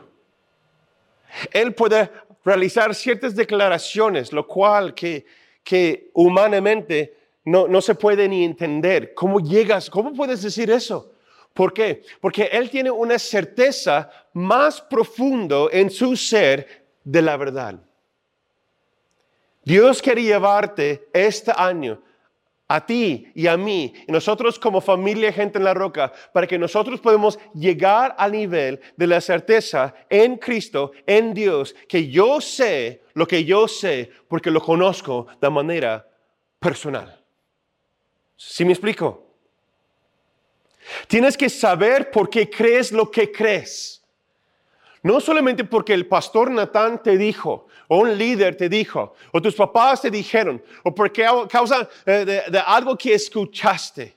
Él 1.51 1.73
puede 1.73 2.09
realizar 2.43 2.95
ciertas 2.95 3.35
declaraciones, 3.35 4.31
lo 4.33 4.47
cual 4.47 4.93
que 4.93 5.25
que 5.69 6.09
humanamente 6.15 7.15
no, 7.45 7.67
no 7.67 7.79
se 7.79 7.93
puede 7.93 8.27
ni 8.27 8.43
entender. 8.43 9.13
¿Cómo 9.13 9.39
llegas? 9.39 9.87
¿Cómo 9.87 10.13
puedes 10.13 10.41
decir 10.41 10.71
eso? 10.71 11.13
¿Por 11.53 11.73
qué? 11.73 12.01
Porque 12.19 12.45
Él 12.51 12.71
tiene 12.71 12.89
una 12.89 13.19
certeza 13.19 14.09
más 14.33 14.81
profundo 14.81 15.69
en 15.71 15.91
su 15.91 16.15
ser 16.15 16.87
de 17.03 17.21
la 17.21 17.37
verdad. 17.37 17.79
Dios 19.63 20.01
quiere 20.01 20.23
llevarte 20.23 21.07
este 21.13 21.51
año 21.55 22.01
a 22.69 22.85
ti 22.85 23.31
y 23.33 23.47
a 23.47 23.57
mí, 23.57 23.93
y 24.07 24.11
nosotros 24.11 24.59
como 24.59 24.79
familia 24.79 25.33
Gente 25.33 25.57
en 25.57 25.63
la 25.63 25.73
Roca, 25.73 26.13
para 26.31 26.45
que 26.45 26.59
nosotros 26.59 26.99
podamos 27.01 27.39
llegar 27.55 28.15
al 28.17 28.31
nivel 28.31 28.79
de 28.95 29.07
la 29.07 29.19
certeza 29.19 29.93
en 30.07 30.37
Cristo, 30.37 30.91
en 31.07 31.33
Dios, 31.33 31.75
que 31.87 32.07
yo 32.07 32.39
sé 32.39 33.01
lo 33.15 33.27
que 33.27 33.43
yo 33.43 33.67
sé 33.67 34.11
porque 34.27 34.51
lo 34.51 34.61
conozco 34.61 35.25
de 35.41 35.49
manera 35.49 36.07
personal. 36.59 37.19
¿Sí 38.37 38.63
me 38.63 38.71
explico? 38.71 39.25
Tienes 41.07 41.35
que 41.35 41.49
saber 41.49 42.11
por 42.11 42.29
qué 42.29 42.49
crees 42.49 42.91
lo 42.91 43.09
que 43.09 43.31
crees. 43.31 44.03
No 45.01 45.19
solamente 45.19 45.63
porque 45.63 45.93
el 45.95 46.05
pastor 46.05 46.51
Natán 46.51 47.01
te 47.01 47.17
dijo, 47.17 47.67
o 47.91 47.97
un 47.97 48.15
líder 48.15 48.55
te 48.55 48.69
dijo, 48.69 49.15
o 49.31 49.41
tus 49.41 49.55
papás 49.55 50.03
te 50.03 50.11
dijeron, 50.11 50.63
o 50.83 50.93
porque 50.93 51.25
causa 51.49 51.89
eh, 52.05 52.43
de, 52.47 52.59
algo 52.59 52.95
que 52.95 53.15
escuchaste. 53.15 54.15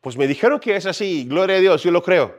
Pues 0.00 0.16
me 0.16 0.26
dijeron 0.26 0.58
que 0.58 0.74
es 0.74 0.84
así, 0.84 1.24
gloria 1.24 1.56
a 1.56 1.60
Dios, 1.60 1.82
yo 1.84 1.92
lo 1.92 2.02
creo. 2.02 2.36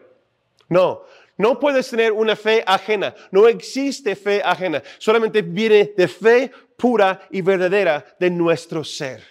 No, 0.67 1.03
no 1.37 1.57
puedes 1.57 1.89
tener 1.89 2.11
una 2.11 2.35
fe 2.35 2.61
ajena, 2.67 3.15
no 3.31 3.47
existe 3.47 4.17
fe 4.17 4.41
ajena, 4.43 4.83
solamente 4.97 5.41
viene 5.41 5.93
de 5.95 6.07
fe 6.09 6.51
pura 6.75 7.21
y 7.31 7.41
verdadera 7.41 8.05
de 8.19 8.29
nuestro 8.29 8.83
ser. 8.83 9.23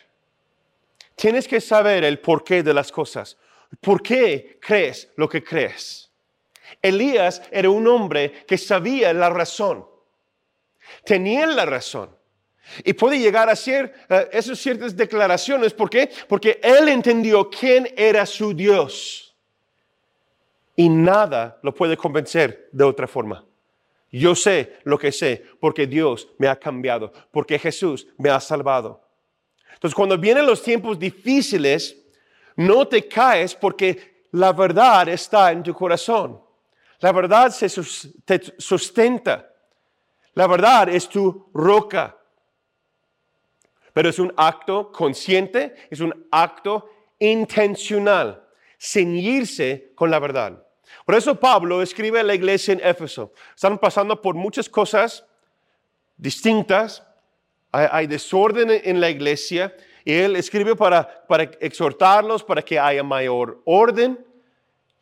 Tienes 1.14 1.46
que 1.46 1.60
saber 1.60 2.04
el 2.04 2.20
porqué 2.20 2.62
de 2.62 2.72
las 2.72 2.90
cosas. 2.90 3.36
¿Por 3.82 4.02
qué 4.02 4.58
crees 4.62 5.10
lo 5.16 5.28
que 5.28 5.44
crees? 5.44 6.10
Elías 6.80 7.42
era 7.50 7.68
un 7.68 7.86
hombre 7.86 8.46
que 8.46 8.56
sabía 8.56 9.12
la 9.12 9.28
razón, 9.28 9.84
tenía 11.04 11.46
la 11.46 11.66
razón. 11.66 12.10
Y 12.84 12.92
puede 12.92 13.18
llegar 13.18 13.48
a 13.48 13.52
hacer 13.52 13.94
eh, 14.08 14.28
esas 14.32 14.58
ciertas 14.58 14.96
declaraciones. 14.96 15.72
¿Por 15.72 15.88
qué? 15.88 16.10
Porque 16.28 16.60
él 16.62 16.88
entendió 16.88 17.48
quién 17.48 17.92
era 17.96 18.26
su 18.26 18.54
Dios. 18.54 19.34
Y 20.76 20.88
nada 20.88 21.58
lo 21.62 21.74
puede 21.74 21.96
convencer 21.96 22.68
de 22.70 22.84
otra 22.84 23.06
forma. 23.06 23.44
Yo 24.10 24.34
sé 24.34 24.78
lo 24.84 24.98
que 24.98 25.12
sé 25.12 25.44
porque 25.60 25.86
Dios 25.86 26.28
me 26.38 26.48
ha 26.48 26.56
cambiado, 26.56 27.12
porque 27.30 27.58
Jesús 27.58 28.06
me 28.16 28.30
ha 28.30 28.40
salvado. 28.40 29.02
Entonces, 29.74 29.94
cuando 29.94 30.16
vienen 30.16 30.46
los 30.46 30.62
tiempos 30.62 30.98
difíciles, 30.98 31.96
no 32.56 32.86
te 32.88 33.06
caes 33.06 33.54
porque 33.54 34.26
la 34.32 34.52
verdad 34.52 35.08
está 35.08 35.52
en 35.52 35.62
tu 35.62 35.74
corazón. 35.74 36.40
La 37.00 37.12
verdad 37.12 37.50
se 37.50 37.68
te 38.24 38.40
sustenta. 38.58 39.48
La 40.38 40.46
verdad 40.46 40.88
es 40.88 41.08
tu 41.08 41.50
roca. 41.52 42.16
Pero 43.92 44.08
es 44.08 44.20
un 44.20 44.32
acto 44.36 44.92
consciente, 44.92 45.74
es 45.90 45.98
un 45.98 46.28
acto 46.30 46.88
intencional, 47.18 48.46
ceñirse 48.78 49.90
con 49.96 50.12
la 50.12 50.20
verdad. 50.20 50.64
Por 51.04 51.16
eso 51.16 51.34
Pablo 51.34 51.82
escribe 51.82 52.20
a 52.20 52.22
la 52.22 52.36
iglesia 52.36 52.74
en 52.74 52.80
Éfeso. 52.86 53.32
Están 53.52 53.78
pasando 53.78 54.22
por 54.22 54.36
muchas 54.36 54.68
cosas 54.68 55.26
distintas. 56.16 57.02
Hay, 57.72 58.06
desorden 58.06 58.70
en 58.70 59.00
la 59.00 59.10
iglesia 59.10 59.74
y 60.04 60.12
él 60.12 60.36
escribe 60.36 60.76
para, 60.76 61.24
exhortarlos, 61.58 62.44
para 62.44 62.62
que 62.62 62.78
haya 62.78 63.02
mayor 63.02 63.60
orden, 63.64 64.24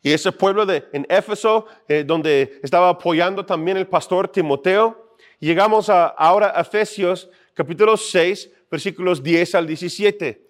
y 0.01 0.11
ese 0.13 0.31
pueblo 0.31 0.65
de, 0.65 0.87
en 0.93 1.05
Éfeso, 1.07 1.67
eh, 1.87 2.03
donde 2.03 2.59
estaba 2.63 2.89
apoyando 2.89 3.45
también 3.45 3.77
el 3.77 3.85
pastor 3.85 4.29
Timoteo, 4.29 5.06
llegamos 5.39 5.89
a, 5.89 6.07
ahora 6.07 6.53
a 6.55 6.61
Efesios 6.61 7.29
capítulo 7.53 7.97
6, 7.97 8.51
versículos 8.69 9.23
10 9.23 9.55
al 9.55 9.67
17. 9.67 10.41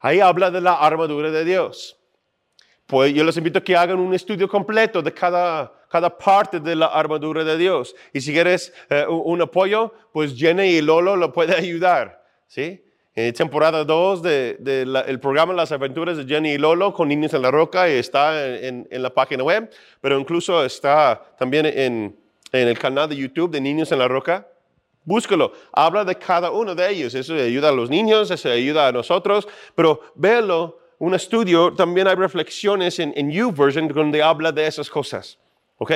Ahí 0.00 0.20
habla 0.20 0.50
de 0.50 0.60
la 0.60 0.74
armadura 0.74 1.30
de 1.30 1.44
Dios. 1.44 1.98
Pues 2.86 3.12
yo 3.14 3.24
les 3.24 3.36
invito 3.36 3.58
a 3.58 3.64
que 3.64 3.76
hagan 3.76 3.98
un 3.98 4.14
estudio 4.14 4.48
completo 4.48 5.02
de 5.02 5.12
cada, 5.12 5.72
cada 5.88 6.16
parte 6.16 6.60
de 6.60 6.74
la 6.74 6.86
armadura 6.86 7.44
de 7.44 7.56
Dios. 7.56 7.94
Y 8.12 8.20
si 8.20 8.32
quieres 8.32 8.72
eh, 8.90 9.06
un 9.08 9.40
apoyo, 9.40 9.92
pues 10.12 10.36
Jenny 10.36 10.64
y 10.64 10.82
Lolo 10.82 11.16
lo 11.16 11.32
puede 11.32 11.54
ayudar. 11.56 12.22
¿sí? 12.46 12.82
En 13.14 13.32
temporada 13.32 13.84
2 13.84 14.22
del 14.22 14.56
de, 14.58 15.04
el 15.06 15.20
programa 15.20 15.54
Las 15.54 15.72
aventuras 15.72 16.16
de 16.16 16.24
Jenny 16.24 16.52
y 16.52 16.58
Lolo 16.58 16.92
con 16.92 17.08
Niños 17.08 17.32
en 17.32 17.42
la 17.42 17.50
Roca 17.50 17.88
está 17.88 18.46
en, 18.46 18.88
en 18.90 19.02
la 19.02 19.10
página 19.10 19.44
web, 19.44 19.70
pero 20.00 20.18
incluso 20.18 20.64
está 20.64 21.22
también 21.38 21.64
en, 21.66 22.16
en, 22.60 22.68
el 22.68 22.78
canal 22.78 23.08
de 23.08 23.16
YouTube 23.16 23.50
de 23.50 23.60
Niños 23.60 23.90
en 23.92 23.98
la 23.98 24.08
Roca. 24.08 24.46
Búscalo, 25.04 25.52
habla 25.72 26.04
de 26.04 26.14
cada 26.14 26.50
uno 26.50 26.74
de 26.74 26.90
ellos. 26.90 27.14
Eso 27.14 27.34
ayuda 27.34 27.68
a 27.68 27.72
los 27.72 27.90
niños, 27.90 28.30
eso 28.30 28.48
ayuda 28.48 28.88
a 28.88 28.92
nosotros, 28.92 29.46
pero 29.74 30.00
véalo, 30.14 30.78
un 30.98 31.14
estudio, 31.14 31.74
también 31.74 32.06
hay 32.06 32.14
reflexiones 32.14 32.98
en, 32.98 33.12
en 33.16 33.30
YouVersion 33.30 33.88
donde 33.88 34.22
habla 34.22 34.52
de 34.52 34.66
esas 34.66 34.88
cosas. 34.88 35.38
¿Ok? 35.76 35.90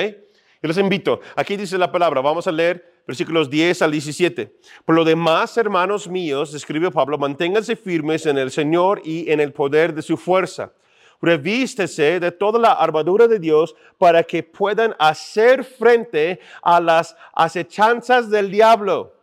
Yo 0.61 0.67
les 0.67 0.77
invito, 0.77 1.21
aquí 1.35 1.55
dice 1.55 1.77
la 1.77 1.89
palabra, 1.89 2.19
vamos 2.21 2.45
a 2.45 2.51
leer 2.51 3.01
versículos 3.07 3.49
10 3.49 3.81
al 3.81 3.91
17. 3.91 4.53
Por 4.85 4.93
lo 4.93 5.05
demás, 5.05 5.57
hermanos 5.57 6.07
míos, 6.07 6.53
escribe 6.53 6.91
Pablo, 6.91 7.17
manténganse 7.17 7.75
firmes 7.75 8.25
en 8.25 8.37
el 8.37 8.51
Señor 8.51 9.01
y 9.05 9.31
en 9.31 9.39
el 9.39 9.53
poder 9.53 9.93
de 9.93 10.01
su 10.01 10.17
fuerza. 10.17 10.73
Revístese 11.21 12.19
de 12.19 12.31
toda 12.31 12.59
la 12.59 12.73
armadura 12.73 13.27
de 13.27 13.39
Dios 13.39 13.75
para 13.97 14.23
que 14.23 14.41
puedan 14.41 14.95
hacer 14.99 15.63
frente 15.63 16.39
a 16.61 16.79
las 16.79 17.15
acechanzas 17.33 18.29
del 18.29 18.49
diablo. 18.49 19.13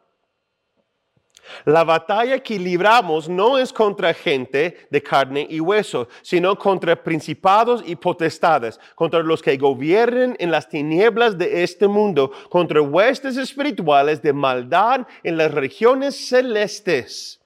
La 1.64 1.84
batalla 1.84 2.38
que 2.40 2.58
libramos 2.58 3.28
no 3.28 3.58
es 3.58 3.72
contra 3.72 4.12
gente 4.12 4.86
de 4.90 5.02
carne 5.02 5.46
y 5.48 5.60
hueso, 5.60 6.08
sino 6.22 6.56
contra 6.58 7.02
principados 7.02 7.82
y 7.86 7.96
potestades, 7.96 8.80
contra 8.94 9.22
los 9.22 9.42
que 9.42 9.56
gobiernen 9.56 10.36
en 10.38 10.50
las 10.50 10.68
tinieblas 10.68 11.38
de 11.38 11.62
este 11.62 11.88
mundo, 11.88 12.30
contra 12.50 12.80
huestes 12.80 13.36
espirituales 13.36 14.20
de 14.22 14.32
maldad 14.32 15.06
en 15.22 15.36
las 15.36 15.52
regiones 15.52 16.28
celestes. 16.28 17.40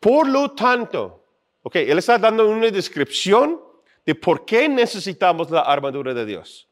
Por 0.00 0.28
lo 0.28 0.52
tanto, 0.52 1.19
ok, 1.62 1.76
él 1.76 1.98
está 1.98 2.18
dando 2.18 2.48
una 2.48 2.70
descripción 2.70 3.60
de 4.04 4.14
por 4.14 4.44
qué 4.44 4.68
necesitamos 4.68 5.50
la 5.50 5.60
armadura 5.60 6.14
de 6.14 6.26
Dios. 6.26 6.68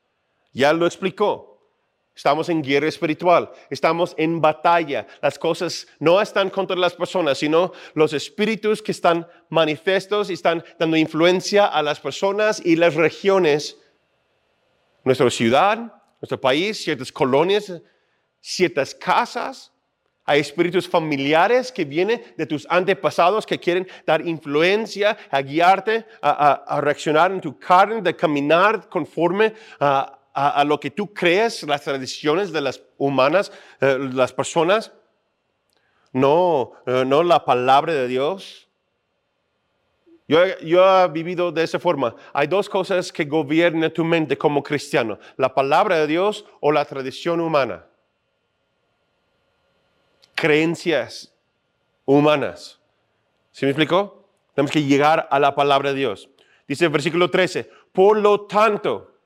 Ya 0.53 0.73
lo 0.73 0.87
explicó. 0.87 1.49
Estamos 2.19 2.49
en 2.49 2.63
guerra 2.63 2.89
espiritual, 2.89 3.49
estamos 3.71 4.13
en 4.19 4.41
batalla. 4.41 5.07
Las 5.23 5.39
cosas 5.39 5.87
no 6.01 6.21
están 6.21 6.51
contra 6.51 6.77
las 6.77 6.93
personas, 6.95 7.39
sino 7.39 7.71
los 7.95 8.13
espíritus 8.13 8.83
que 8.83 8.91
están 8.91 9.25
manifiestos 9.51 10.29
y 10.29 10.33
están 10.33 10.65
dando 10.81 10.97
influencia 10.97 11.67
a 11.67 11.81
las 11.81 12.01
personas 12.01 12.61
y 12.65 12.75
las 12.75 12.97
regiones. 12.97 13.77
Nuestra 15.05 15.31
ciudad, 15.31 16.03
nuestro 16.21 16.41
país, 16.41 16.83
ciertas 16.83 17.13
colonias, 17.13 17.73
ciertas 18.41 18.97
casas. 18.97 19.73
Hay 20.29 20.41
espíritus 20.41 20.87
familiares 20.87 21.73
que 21.73 21.87
vienen 21.87 22.23
de 22.37 22.45
tus 22.45 22.67
antepasados 22.69 23.47
que 23.47 23.59
quieren 23.59 23.89
dar 24.05 24.21
influencia, 24.27 25.17
a 25.31 25.41
guiarte, 25.41 26.05
a, 26.21 26.81
reaccionar 26.83 27.33
en 27.33 27.41
tu 27.41 27.59
carne, 27.59 28.03
de 28.03 28.15
caminar 28.15 28.91
conforme 28.91 29.55
a 29.81 30.65
lo 30.65 30.79
que 30.79 30.91
tú 30.91 31.15
crees, 31.15 31.63
las 31.63 31.83
tradiciones 31.83 32.53
de 32.53 32.61
las 32.61 32.83
humanas, 32.99 33.51
eh, 33.81 33.97
las 34.13 34.33
personas, 34.35 34.93
no, 36.13 36.73
eh, 36.87 37.05
no 37.07 37.23
la 37.23 37.43
palabra 37.45 37.95
de 37.95 38.07
Dios. 38.07 38.69
Yo, 40.29 40.41
yo, 40.61 41.05
he 41.05 41.09
vivido 41.09 41.51
de 41.51 41.63
esa 41.63 41.79
forma. 41.79 42.15
Hay 42.35 42.47
dos 42.47 42.69
cosas 42.69 43.11
que 43.11 43.25
gobiernan 43.25 43.91
tu 43.91 44.05
mente 44.05 44.37
como 44.37 44.63
cristiano, 44.63 45.19
la 45.39 45.55
palabra 45.55 45.97
de 45.97 46.07
Dios 46.07 46.45
o 46.61 46.71
la 46.71 46.85
tradición 46.85 47.41
humana. 47.41 47.88
Creencias 50.41 51.35
humanas. 52.05 52.79
¿Sí 53.51 53.67
me 53.67 53.71
explicó? 53.71 54.25
Tenemos 54.55 54.71
que 54.71 54.85
llegar 54.85 55.27
a 55.31 55.39
la 55.39 55.55
palabra 55.55 55.93
de 55.93 56.15
Dice 56.67 56.85
el 56.85 56.91
versículo 56.91 57.31
13, 57.31 57.69
por 57.93 58.19
lo 58.19 58.43
tanto, 58.43 59.19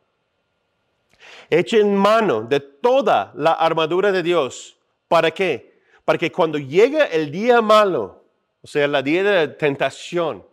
Echen 1.51 1.95
mano 1.95 2.43
de 2.43 2.61
toda 2.61 3.33
la 3.37 3.53
armadura 3.53 4.11
de 4.11 4.23
Dios. 4.23 4.77
¿Para 5.09 5.31
qué? 5.31 5.81
Para 6.05 6.19
que 6.19 6.33
cuando 6.33 6.59
llegue 6.59 7.15
el 7.15 7.31
día 7.31 7.61
malo, 7.61 8.25
o 8.63 8.67
sea, 8.67 8.87
el 8.87 9.05
día 9.05 9.23
de 9.23 9.49
tentación, 9.49 10.47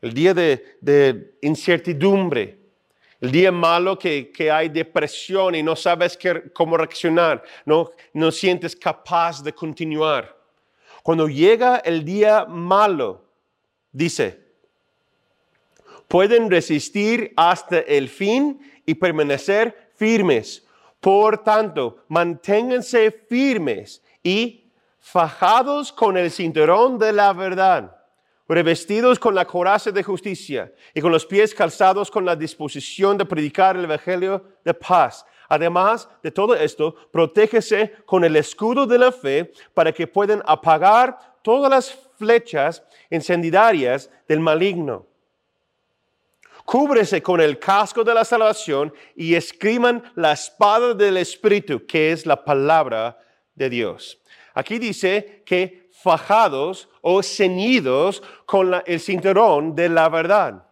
el 0.00 0.12
día 0.12 0.34
de, 0.34 1.36
incertidumbre, 1.40 2.58
el 3.22 3.30
día 3.30 3.52
malo 3.52 3.96
que, 3.96 4.50
hay 4.52 4.68
depresión 4.68 5.54
y 5.54 5.62
no 5.62 5.76
sabes 5.76 6.18
cómo 6.52 6.76
reaccionar, 6.76 7.44
no, 7.64 7.92
no 8.12 8.32
sientes 8.32 8.74
capaz 8.74 9.44
de 9.44 9.52
continuar. 9.52 10.36
Cuando 11.04 11.28
llega 11.28 11.76
el 11.76 12.04
día 12.04 12.44
malo, 12.46 13.24
dice, 13.92 14.40
pueden 16.08 16.50
resistir 16.50 17.32
hasta 17.36 17.78
el 17.78 18.08
fin 18.08 18.60
y 18.84 18.94
permanecer 18.94 19.92
firmes. 19.94 20.66
Por 20.98 21.44
tanto, 21.44 22.04
manténganse 22.08 23.12
firmes 23.28 24.02
y 24.24 24.68
fajados 24.98 25.92
con 25.92 26.16
el 26.16 26.28
cinturón 26.28 26.98
de 26.98 27.12
la 27.12 27.32
verdad, 27.32 28.01
revestidos 28.54 29.18
con 29.18 29.34
la 29.34 29.46
coraza 29.46 29.90
de 29.90 30.02
justicia 30.02 30.72
y 30.94 31.00
con 31.00 31.12
los 31.12 31.24
pies 31.24 31.54
calzados 31.54 32.10
con 32.10 32.24
la 32.24 32.36
disposición 32.36 33.16
de 33.16 33.24
predicar 33.24 33.76
el 33.76 33.84
evangelio 33.84 34.44
de 34.64 34.74
paz. 34.74 35.24
Además 35.48 36.08
de 36.22 36.30
todo 36.30 36.54
esto, 36.54 36.94
protégese 37.10 37.92
con 38.06 38.24
el 38.24 38.36
escudo 38.36 38.86
de 38.86 38.98
la 38.98 39.12
fe 39.12 39.52
para 39.74 39.92
que 39.92 40.06
puedan 40.06 40.42
apagar 40.46 41.18
todas 41.42 41.70
las 41.70 41.98
flechas 42.16 42.82
encendidarias 43.10 44.10
del 44.26 44.40
maligno. 44.40 45.06
Cúbrese 46.64 47.22
con 47.22 47.40
el 47.40 47.58
casco 47.58 48.04
de 48.04 48.14
la 48.14 48.24
salvación 48.24 48.94
y 49.16 49.34
escriban 49.34 50.02
la 50.14 50.32
espada 50.32 50.94
del 50.94 51.16
Espíritu, 51.16 51.84
que 51.86 52.12
es 52.12 52.24
la 52.24 52.44
palabra 52.44 53.18
de 53.54 53.68
Dios. 53.68 54.22
Aquí 54.54 54.78
dice 54.78 55.42
que 55.44 55.81
fajados 56.02 56.88
o 57.00 57.22
ceñidos 57.22 58.22
con 58.44 58.82
el 58.84 59.00
cinturón 59.00 59.74
de 59.74 59.88
la 59.88 60.08
verdad. 60.08 60.66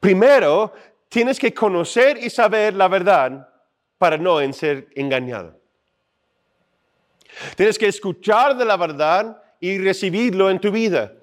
Primero, 0.00 0.72
tienes 1.08 1.38
que 1.38 1.54
conocer 1.54 2.18
y 2.18 2.28
saber 2.28 2.74
la 2.74 2.88
verdad 2.88 3.48
para 3.96 4.18
no 4.18 4.40
ser 4.52 4.88
engañado. 4.94 5.58
Tienes 7.56 7.78
que 7.78 7.88
escuchar 7.88 8.56
de 8.56 8.64
la 8.64 8.76
verdad 8.76 9.42
y 9.58 9.78
recibirlo 9.78 10.50
en 10.50 10.60
tu 10.60 10.70
vida. 10.70 11.14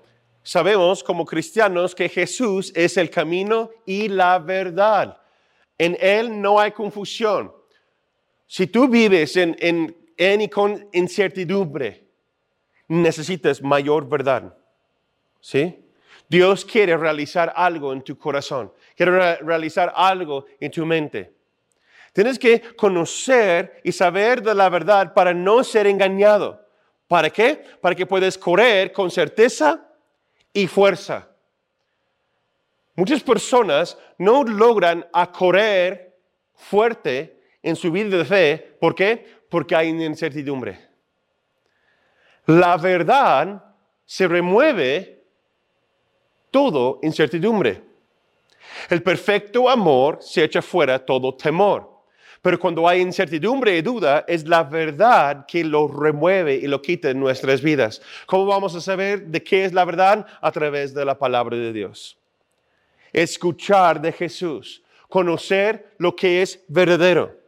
Sabemos 0.43 1.03
como 1.03 1.25
cristianos 1.25 1.93
que 1.93 2.09
Jesús 2.09 2.71
es 2.75 2.97
el 2.97 3.09
camino 3.11 3.69
y 3.85 4.07
la 4.07 4.39
verdad. 4.39 5.21
En 5.77 5.95
Él 5.99 6.41
no 6.41 6.59
hay 6.59 6.71
confusión. 6.71 7.53
Si 8.47 8.67
tú 8.67 8.87
vives 8.87 9.37
en, 9.37 9.55
en, 9.59 9.95
en 10.17 10.47
con 10.47 10.87
incertidumbre, 10.93 12.07
necesitas 12.87 13.61
mayor 13.61 14.07
verdad. 14.07 14.55
¿Sí? 15.39 15.85
Dios 16.29 16.63
quiere 16.63 16.95
realizar 16.95 17.51
algo 17.55 17.91
en 17.91 18.01
tu 18.01 18.17
corazón, 18.17 18.71
quiere 18.95 19.37
realizar 19.37 19.91
algo 19.95 20.45
en 20.59 20.71
tu 20.71 20.85
mente. 20.85 21.33
Tienes 22.13 22.37
que 22.37 22.61
conocer 22.75 23.81
y 23.83 23.91
saber 23.91 24.41
de 24.41 24.53
la 24.53 24.69
verdad 24.69 25.13
para 25.13 25.33
no 25.33 25.63
ser 25.63 25.87
engañado. 25.87 26.65
¿Para 27.07 27.29
qué? 27.29 27.63
Para 27.81 27.95
que 27.95 28.05
puedas 28.05 28.37
correr 28.37 28.91
con 28.91 29.09
certeza 29.09 29.85
y 30.53 30.67
fuerza. 30.67 31.29
Muchas 32.95 33.23
personas 33.23 33.97
no 34.17 34.43
logran 34.43 35.07
correr 35.33 36.17
fuerte 36.53 37.41
en 37.63 37.75
su 37.75 37.91
vida 37.91 38.17
de 38.17 38.25
fe. 38.25 38.77
¿Por 38.79 38.95
qué? 38.95 39.40
Porque 39.51 39.75
hay 39.75 39.89
incertidumbre. 39.89 40.79
La 42.45 42.77
verdad 42.77 43.61
se 44.05 44.25
remueve 44.25 45.25
todo 46.49 46.99
incertidumbre. 47.03 47.81
El 48.89 49.03
perfecto 49.03 49.69
amor 49.69 50.19
se 50.21 50.45
echa 50.45 50.61
fuera 50.61 51.05
todo 51.05 51.35
temor. 51.35 51.91
Pero 52.41 52.57
cuando 52.57 52.87
hay 52.87 53.01
incertidumbre 53.01 53.77
y 53.77 53.81
duda, 53.81 54.23
es 54.25 54.47
la 54.47 54.63
verdad 54.63 55.45
que 55.45 55.65
lo 55.65 55.89
remueve 55.89 56.55
y 56.55 56.67
lo 56.67 56.81
quita 56.81 57.09
en 57.09 57.19
nuestras 57.19 57.61
vidas. 57.61 58.01
¿Cómo 58.25 58.45
vamos 58.45 58.73
a 58.73 58.79
saber 58.79 59.27
de 59.27 59.43
qué 59.43 59.65
es 59.65 59.73
la 59.73 59.83
verdad? 59.83 60.25
A 60.39 60.49
través 60.53 60.93
de 60.93 61.03
la 61.03 61.19
palabra 61.19 61.57
de 61.57 61.73
Dios. 61.73 62.17
Escuchar 63.11 63.99
de 63.99 64.13
Jesús, 64.13 64.81
conocer 65.09 65.93
lo 65.97 66.15
que 66.15 66.41
es 66.41 66.63
verdadero. 66.69 67.40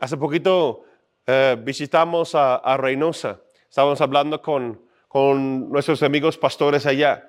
Hace 0.00 0.16
poquito 0.16 0.84
eh, 1.26 1.56
visitamos 1.58 2.34
a, 2.34 2.76
Reynosa. 2.76 3.40
Estábamos 3.68 4.00
hablando 4.00 4.40
con, 4.40 4.80
con 5.08 5.70
nuestros 5.70 6.02
amigos 6.02 6.38
pastores 6.38 6.86
allá 6.86 7.28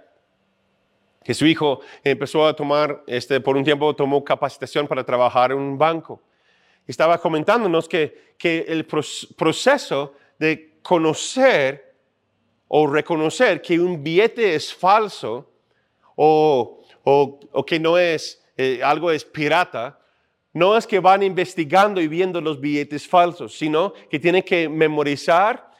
que 1.23 1.33
su 1.33 1.45
hijo 1.45 1.81
empezó 2.03 2.47
a 2.47 2.55
tomar, 2.55 3.03
este, 3.05 3.41
por 3.41 3.57
un 3.57 3.63
tiempo 3.63 3.95
tomó 3.95 4.23
capacitación 4.23 4.87
para 4.87 5.03
trabajar 5.03 5.51
en 5.51 5.57
un 5.57 5.77
banco. 5.77 6.21
Estaba 6.87 7.17
comentándonos 7.17 7.89
que, 7.89 8.33
que 8.37 8.65
el 8.67 8.85
proceso 8.85 10.13
de 10.37 10.79
conocer 10.81 11.93
o 12.67 12.87
reconocer 12.87 13.61
que 13.61 13.79
un 13.79 14.01
billete 14.01 14.55
es 14.55 14.73
falso 14.73 15.51
o, 16.15 16.81
o, 17.03 17.39
o 17.51 17.65
que 17.65 17.79
no 17.79 17.97
es, 17.97 18.43
eh, 18.55 18.79
algo 18.83 19.11
es 19.11 19.25
pirata, 19.25 19.99
no 20.53 20.75
es 20.75 20.87
que 20.87 20.99
van 20.99 21.23
investigando 21.23 22.01
y 22.01 22.07
viendo 22.07 22.41
los 22.41 22.59
billetes 22.59 23.07
falsos, 23.07 23.57
sino 23.57 23.93
que 24.09 24.19
tienen 24.19 24.43
que 24.43 24.67
memorizar, 24.67 25.71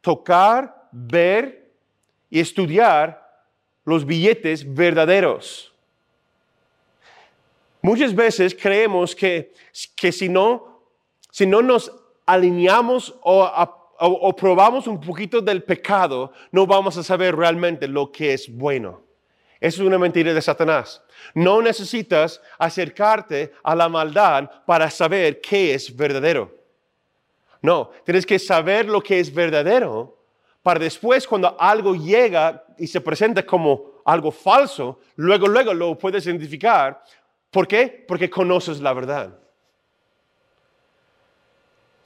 tocar, 0.00 0.88
ver 0.92 1.72
y 2.30 2.40
estudiar 2.40 3.24
los 3.84 4.04
billetes 4.04 4.72
verdaderos. 4.74 5.72
Muchas 7.82 8.14
veces 8.14 8.56
creemos 8.58 9.14
que, 9.14 9.52
que 9.94 10.10
si, 10.10 10.28
no, 10.28 10.80
si 11.30 11.46
no 11.46 11.60
nos 11.60 11.92
alineamos 12.24 13.14
o, 13.20 14.34
probamos 14.36 14.86
un 14.86 14.98
poquito 14.98 15.42
del 15.42 15.62
pecado, 15.62 16.32
no 16.50 16.66
vamos 16.66 16.96
a 16.96 17.02
saber 17.02 17.36
realmente 17.36 17.86
lo 17.86 18.10
que 18.10 18.32
es 18.32 18.50
bueno. 18.50 19.03
Eso 19.60 19.82
es 19.82 19.86
una 19.86 19.98
mentira 19.98 20.34
de 20.34 20.42
Satanás. 20.42 21.02
No 21.34 21.62
necesitas 21.62 22.40
acercarte 22.58 23.52
a 23.62 23.74
la 23.74 23.88
maldad 23.88 24.50
para 24.66 24.90
saber 24.90 25.40
qué 25.40 25.74
es 25.74 25.94
verdadero. 25.94 26.54
No, 27.62 27.90
tienes 28.04 28.26
que 28.26 28.38
saber 28.38 28.86
lo 28.86 29.00
que 29.00 29.20
es 29.20 29.32
verdadero 29.32 30.18
para 30.62 30.80
después 30.80 31.26
cuando 31.26 31.58
algo 31.60 31.94
llega 31.94 32.64
y 32.78 32.86
se 32.86 33.00
presenta 33.00 33.44
como 33.44 34.00
algo 34.04 34.30
falso, 34.30 35.00
luego, 35.16 35.46
luego 35.46 35.74
lo 35.74 35.96
puedes 35.96 36.26
identificar. 36.26 37.02
¿Por 37.50 37.68
qué? 37.68 38.04
Porque 38.08 38.30
conoces 38.30 38.80
la 38.80 38.92
verdad. 38.92 39.38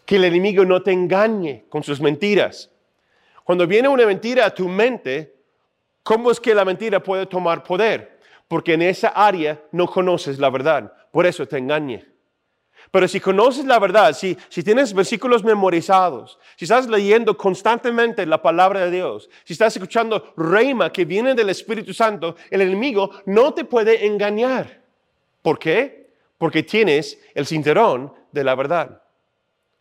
Que 0.04 0.16
el 0.16 0.24
enemigo 0.24 0.64
no 0.64 0.82
te 0.82 0.92
engañe 0.92 1.66
con 1.68 1.82
sus 1.82 2.00
mentiras. 2.00 2.70
Cuando 3.44 3.66
viene 3.66 3.88
una 3.88 4.06
mentira 4.06 4.46
a 4.46 4.54
tu 4.54 4.68
mente, 4.68 5.37
¿cómo 6.08 6.30
es 6.30 6.40
que 6.40 6.54
la 6.54 6.64
mentira 6.64 7.02
puede 7.02 7.26
tomar 7.26 7.62
poder? 7.62 8.18
Porque 8.48 8.72
en 8.72 8.80
esa 8.80 9.08
área 9.08 9.62
no 9.72 9.86
conoces 9.86 10.38
la 10.38 10.48
verdad. 10.48 10.90
Por 11.12 11.26
eso 11.26 11.46
te 11.46 11.58
engañe. 11.58 12.02
Pero 12.90 13.06
si 13.06 13.20
conoces 13.20 13.66
la 13.66 13.78
verdad, 13.78 14.14
si, 14.14 14.34
si 14.48 14.62
tienes 14.62 14.94
versículos 14.94 15.44
memorizados, 15.44 16.38
si 16.56 16.64
estás 16.64 16.88
leyendo 16.88 17.36
constantemente 17.36 18.24
la 18.24 18.40
palabra 18.40 18.86
de 18.86 18.90
Dios, 18.90 19.28
si 19.44 19.52
estás 19.52 19.76
escuchando 19.76 20.32
reima 20.38 20.90
que 20.90 21.04
viene 21.04 21.34
del 21.34 21.50
Espíritu 21.50 21.92
Santo, 21.92 22.36
el 22.48 22.62
enemigo 22.62 23.10
no 23.26 23.52
te 23.52 23.66
puede 23.66 24.06
engañar. 24.06 24.80
¿Por 25.42 25.58
qué? 25.58 26.08
Porque 26.38 26.62
tienes 26.62 27.18
el 27.34 27.44
cinturón 27.44 28.14
de 28.32 28.44
la 28.44 28.54
verdad. 28.54 29.02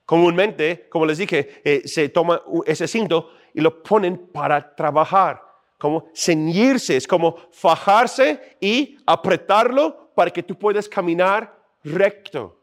Comúnmente, 0.06 0.88
como 0.90 1.06
les 1.06 1.20
dije, 1.20 1.62
eh, 1.64 1.88
se 1.88 2.10
toma 2.10 2.42
ese 2.66 2.86
cinto 2.86 3.32
y 3.54 3.62
lo 3.62 3.82
ponen 3.82 4.28
para 4.28 4.76
trabajar, 4.76 5.47
como 5.78 6.10
ceñirse, 6.14 6.98
es 6.98 7.08
como 7.08 7.38
fajarse 7.52 8.58
y 8.60 8.98
apretarlo 9.06 10.12
para 10.16 10.32
que 10.32 10.44
tú 10.44 10.58
puedas 10.58 10.90
caminar 10.90 11.58
recto. 11.84 12.58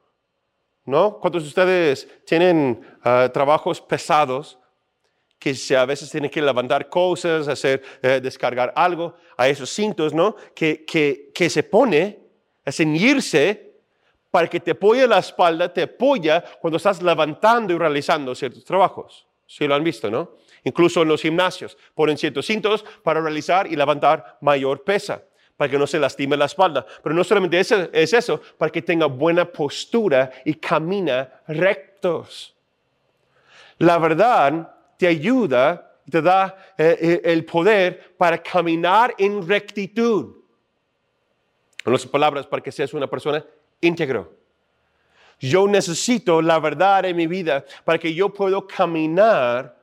¿no? 0.84 1.18
¿Cuántos 1.18 1.42
de 1.44 1.48
ustedes 1.48 2.08
tienen 2.26 2.84
ah, 3.02 3.30
trabajos 3.32 3.80
pesados 3.80 4.58
que 5.38 5.54
a 5.76 5.84
veces 5.84 6.10
tienen 6.10 6.30
que 6.30 6.40
levantar 6.40 6.88
cosas, 6.88 7.48
hacer, 7.48 7.82
eh, 8.02 8.20
descargar 8.22 8.72
algo, 8.74 9.14
a 9.36 9.46
esos 9.46 9.68
cintos, 9.68 10.14
¿no? 10.14 10.36
Que, 10.54 10.86
que, 10.86 11.30
que 11.34 11.50
se 11.50 11.62
pone 11.62 12.18
a 12.64 12.72
ceñirse 12.72 13.74
para 14.30 14.48
que 14.48 14.58
te 14.58 14.70
apoye 14.70 15.06
la 15.06 15.18
espalda, 15.18 15.70
te 15.70 15.82
apoya 15.82 16.42
cuando 16.60 16.78
estás 16.78 17.02
levantando 17.02 17.74
y 17.74 17.78
realizando 17.78 18.34
ciertos 18.34 18.64
trabajos. 18.64 19.26
Sí 19.46 19.66
lo 19.66 19.74
han 19.74 19.84
visto, 19.84 20.10
¿no? 20.10 20.30
Incluso 20.64 21.02
en 21.02 21.08
los 21.08 21.22
gimnasios 21.22 21.76
ponen 21.94 22.18
ciertos 22.18 22.46
cintos 22.46 22.84
para 23.02 23.20
realizar 23.20 23.66
y 23.66 23.76
levantar 23.76 24.38
mayor 24.40 24.82
pesa 24.82 25.22
para 25.56 25.70
que 25.70 25.78
no 25.78 25.86
se 25.86 26.00
lastime 26.00 26.36
la 26.36 26.46
espalda. 26.46 26.84
Pero 27.02 27.14
no 27.14 27.22
solamente 27.22 27.60
es, 27.60 27.70
es 27.70 28.12
eso, 28.12 28.40
para 28.58 28.72
que 28.72 28.82
tenga 28.82 29.06
buena 29.06 29.44
postura 29.44 30.32
y 30.44 30.54
camina 30.54 31.42
rectos. 31.46 32.54
La 33.78 33.98
verdad 33.98 34.74
te 34.96 35.06
ayuda 35.06 35.94
te 36.10 36.20
da 36.20 36.56
eh, 36.76 36.98
eh, 37.00 37.20
el 37.24 37.44
poder 37.44 38.14
para 38.16 38.42
caminar 38.42 39.14
en 39.18 39.46
rectitud. 39.46 40.36
En 41.84 41.92
otras 41.92 42.06
palabras, 42.06 42.46
para 42.46 42.62
que 42.62 42.72
seas 42.72 42.92
una 42.94 43.06
persona 43.06 43.44
íntegro. 43.80 44.32
Yo 45.40 45.66
necesito 45.66 46.40
la 46.40 46.58
verdad 46.58 47.04
en 47.04 47.16
mi 47.16 47.26
vida 47.26 47.64
para 47.84 47.98
que 47.98 48.14
yo 48.14 48.32
pueda 48.32 48.58
caminar 48.66 49.76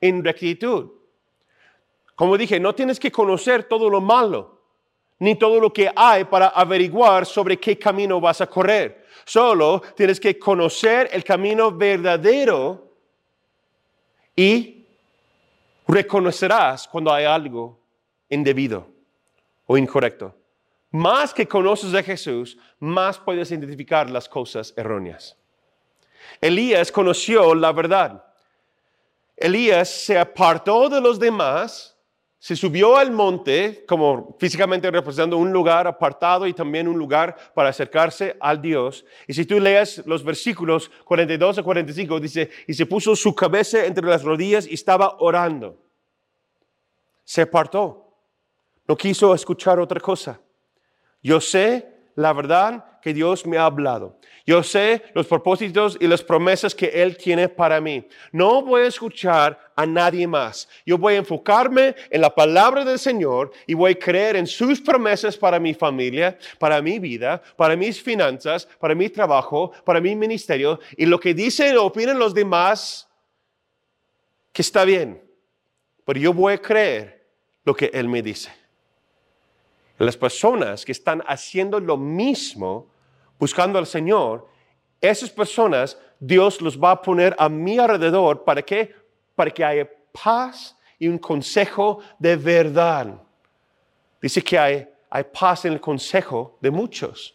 en 0.00 0.24
rectitud. 0.24 0.90
Como 2.14 2.36
dije, 2.36 2.58
no 2.58 2.74
tienes 2.74 2.98
que 2.98 3.12
conocer 3.12 3.64
todo 3.64 3.88
lo 3.88 4.00
malo 4.00 4.58
ni 5.20 5.34
todo 5.34 5.60
lo 5.60 5.72
que 5.72 5.90
hay 5.94 6.24
para 6.24 6.48
averiguar 6.48 7.26
sobre 7.26 7.58
qué 7.58 7.78
camino 7.78 8.20
vas 8.20 8.40
a 8.40 8.46
correr. 8.46 9.04
Solo 9.24 9.82
tienes 9.96 10.20
que 10.20 10.38
conocer 10.38 11.08
el 11.12 11.24
camino 11.24 11.72
verdadero 11.72 12.92
y 14.34 14.86
reconocerás 15.86 16.86
cuando 16.86 17.12
hay 17.12 17.24
algo 17.24 17.80
indebido 18.28 18.86
o 19.66 19.76
incorrecto. 19.76 20.34
Más 20.90 21.34
que 21.34 21.46
conoces 21.46 21.92
a 21.94 22.02
Jesús, 22.02 22.56
más 22.78 23.18
puedes 23.18 23.50
identificar 23.50 24.08
las 24.08 24.28
cosas 24.28 24.72
erróneas. 24.76 25.36
Elías 26.40 26.92
conoció 26.92 27.54
la 27.54 27.72
verdad. 27.72 28.24
Elías 29.40 29.88
se 29.88 30.18
apartó 30.18 30.88
de 30.88 31.00
los 31.00 31.18
demás, 31.18 31.96
se 32.40 32.54
subió 32.54 32.96
al 32.96 33.10
monte, 33.10 33.84
como 33.86 34.36
físicamente 34.38 34.90
representando 34.90 35.36
un 35.36 35.52
lugar 35.52 35.86
apartado 35.86 36.46
y 36.46 36.54
también 36.54 36.86
un 36.86 36.96
lugar 36.96 37.36
para 37.52 37.68
acercarse 37.68 38.36
al 38.38 38.62
Dios. 38.62 39.04
Y 39.26 39.34
si 39.34 39.44
tú 39.44 39.58
lees 39.58 40.06
los 40.06 40.22
versículos 40.22 40.90
42 41.04 41.58
a 41.58 41.62
45, 41.62 42.20
dice, 42.20 42.50
y 42.66 42.74
se 42.74 42.86
puso 42.86 43.16
su 43.16 43.34
cabeza 43.34 43.84
entre 43.84 44.06
las 44.06 44.22
rodillas 44.22 44.66
y 44.66 44.74
estaba 44.74 45.16
orando. 45.18 45.76
Se 47.24 47.42
apartó. 47.42 48.14
No 48.86 48.96
quiso 48.96 49.34
escuchar 49.34 49.80
otra 49.80 50.00
cosa. 50.00 50.40
Yo 51.22 51.40
sé 51.40 51.97
la 52.18 52.32
verdad 52.32 52.84
que 53.00 53.14
Dios 53.14 53.46
me 53.46 53.58
ha 53.58 53.66
hablado. 53.66 54.18
Yo 54.44 54.64
sé 54.64 55.04
los 55.14 55.28
propósitos 55.28 55.96
y 56.00 56.08
las 56.08 56.20
promesas 56.20 56.74
que 56.74 56.86
Él 56.86 57.16
tiene 57.16 57.48
para 57.48 57.80
mí. 57.80 58.08
No 58.32 58.60
voy 58.62 58.82
a 58.82 58.86
escuchar 58.86 59.56
a 59.76 59.86
nadie 59.86 60.26
más. 60.26 60.68
Yo 60.84 60.98
voy 60.98 61.14
a 61.14 61.18
enfocarme 61.18 61.94
en 62.10 62.20
la 62.20 62.34
palabra 62.34 62.84
del 62.84 62.98
Señor 62.98 63.52
y 63.68 63.74
voy 63.74 63.92
a 63.92 63.98
creer 63.98 64.34
en 64.34 64.48
sus 64.48 64.80
promesas 64.80 65.36
para 65.36 65.60
mi 65.60 65.74
familia, 65.74 66.36
para 66.58 66.82
mi 66.82 66.98
vida, 66.98 67.40
para 67.56 67.76
mis 67.76 68.02
finanzas, 68.02 68.66
para 68.80 68.96
mi 68.96 69.08
trabajo, 69.08 69.70
para 69.84 70.00
mi 70.00 70.16
ministerio. 70.16 70.80
Y 70.96 71.06
lo 71.06 71.20
que 71.20 71.34
dicen 71.34 71.76
o 71.76 71.84
opinan 71.84 72.18
los 72.18 72.34
demás, 72.34 73.08
que 74.52 74.62
está 74.62 74.84
bien. 74.84 75.22
Pero 76.04 76.18
yo 76.18 76.32
voy 76.32 76.54
a 76.54 76.58
creer 76.58 77.28
lo 77.62 77.76
que 77.76 77.92
Él 77.94 78.08
me 78.08 78.22
dice. 78.22 78.50
Las 79.98 80.16
personas 80.16 80.84
que 80.84 80.92
están 80.92 81.22
haciendo 81.26 81.80
lo 81.80 81.96
mismo, 81.96 82.86
buscando 83.38 83.78
al 83.78 83.86
Señor, 83.86 84.46
esas 85.00 85.30
personas 85.30 85.98
Dios 86.20 86.60
los 86.60 86.78
va 86.78 86.92
a 86.92 87.02
poner 87.02 87.34
a 87.38 87.48
mi 87.48 87.78
alrededor. 87.78 88.44
¿Para 88.44 88.62
qué? 88.62 88.94
Para 89.34 89.50
que 89.50 89.64
haya 89.64 89.88
paz 90.22 90.76
y 90.98 91.08
un 91.08 91.18
consejo 91.18 91.98
de 92.18 92.36
verdad. 92.36 93.20
Dice 94.22 94.42
que 94.42 94.58
hay, 94.58 94.88
hay 95.10 95.24
paz 95.24 95.64
en 95.64 95.74
el 95.74 95.80
consejo 95.80 96.58
de 96.60 96.70
muchos. 96.70 97.34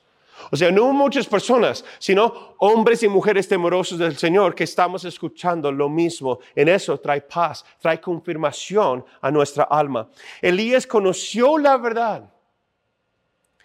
O 0.52 0.56
sea, 0.58 0.71
no 0.71 0.91
muchas 0.91 1.28
personas, 1.28 1.86
sino 1.99 2.56
hombres 2.60 3.04
y 3.04 3.08
mujeres 3.08 3.47
temerosos 3.47 3.99
del 3.99 4.17
Señor 4.17 4.56
que 4.56 4.63
estamos 4.63 5.06
escuchando 5.06 5.71
lo 5.71 5.88
mismo. 5.89 6.39
En 6.56 6.69
eso 6.69 6.97
trae 6.99 7.21
paz, 7.21 7.63
trae 7.80 8.02
confirmación 8.02 9.06
a 9.21 9.32
nuestra 9.32 9.65
alma. 9.65 10.10
Elías 10.41 10.88
conoció 10.88 11.58
la 11.58 11.78
verdad 11.78 12.32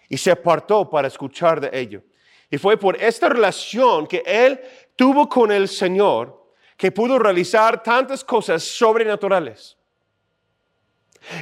y 0.09 0.17
se 0.17 0.31
apartó 0.31 0.89
para 0.89 1.07
escuchar 1.07 1.61
de 1.61 1.69
ello. 1.79 2.01
Y 2.49 2.57
fue 2.57 2.77
por 2.77 3.01
esta 3.01 3.29
relación 3.29 4.07
que 4.07 4.23
él 4.25 4.59
tuvo 4.95 5.29
con 5.29 5.51
el 5.51 5.67
Señor 5.67 6.39
que 6.75 6.91
pudo 6.91 7.19
realizar 7.19 7.83
tantas 7.83 8.23
cosas 8.23 8.63
sobrenaturales 8.63 9.77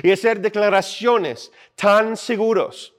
y 0.03 0.11
hacer 0.11 0.41
declaraciones 0.41 1.51
tan 1.75 2.17
seguros. 2.17 2.93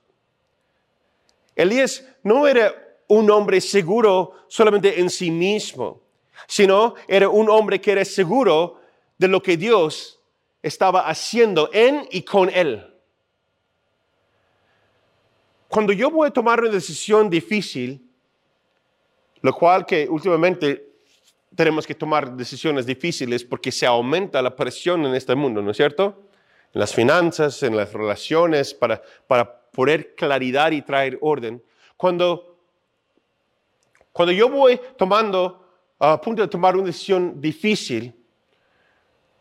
Elías 1.54 2.04
no 2.22 2.46
era 2.46 2.72
un 3.08 3.30
hombre 3.30 3.60
seguro 3.60 4.34
solamente 4.46 5.00
en 5.00 5.10
sí 5.10 5.30
mismo, 5.30 6.02
sino 6.46 6.94
era 7.08 7.28
un 7.28 7.50
hombre 7.50 7.80
que 7.80 7.92
era 7.92 8.04
seguro 8.04 8.80
de 9.18 9.28
lo 9.28 9.42
que 9.42 9.56
Dios 9.56 10.20
estaba 10.62 11.08
haciendo 11.08 11.68
en 11.72 12.06
y 12.10 12.22
con 12.22 12.48
él. 12.50 12.87
Cuando 15.68 15.92
yo 15.92 16.10
voy 16.10 16.28
a 16.28 16.30
tomar 16.30 16.60
una 16.60 16.70
decisión 16.70 17.28
difícil, 17.28 18.02
lo 19.42 19.52
cual 19.52 19.84
que 19.84 20.08
últimamente 20.08 20.88
tenemos 21.54 21.86
que 21.86 21.94
tomar 21.94 22.34
decisiones 22.34 22.86
difíciles 22.86 23.44
porque 23.44 23.70
se 23.70 23.86
aumenta 23.86 24.40
la 24.40 24.56
presión 24.56 25.04
en 25.04 25.14
este 25.14 25.34
mundo, 25.34 25.60
¿no 25.60 25.70
es 25.70 25.76
cierto? 25.76 26.22
En 26.72 26.80
las 26.80 26.94
finanzas, 26.94 27.62
en 27.62 27.76
las 27.76 27.92
relaciones, 27.92 28.72
para, 28.72 29.02
para 29.26 29.60
poner 29.70 30.14
claridad 30.14 30.72
y 30.72 30.82
traer 30.82 31.18
orden. 31.20 31.62
Cuando, 31.96 32.56
cuando 34.12 34.32
yo 34.32 34.48
voy 34.48 34.80
tomando, 34.96 35.66
a 35.98 36.20
punto 36.20 36.42
de 36.42 36.48
tomar 36.48 36.76
una 36.76 36.86
decisión 36.86 37.40
difícil, 37.40 38.14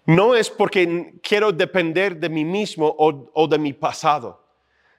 no 0.06 0.36
es 0.36 0.50
porque 0.50 1.14
quiero 1.22 1.52
depender 1.52 2.18
de 2.18 2.30
mí 2.30 2.44
mismo 2.44 2.88
o, 2.98 3.30
o 3.34 3.48
de 3.48 3.58
mi 3.58 3.74
pasado, 3.74 4.44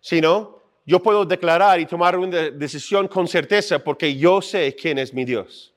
sino 0.00 0.57
yo 0.88 1.02
puedo 1.02 1.26
declarar 1.26 1.78
y 1.80 1.84
tomar 1.84 2.16
una 2.16 2.48
decisión 2.48 3.08
con 3.08 3.28
certeza 3.28 3.78
porque 3.78 4.16
yo 4.16 4.40
sé 4.40 4.74
quién 4.74 4.96
es 4.96 5.12
mi 5.12 5.22
Dios. 5.22 5.74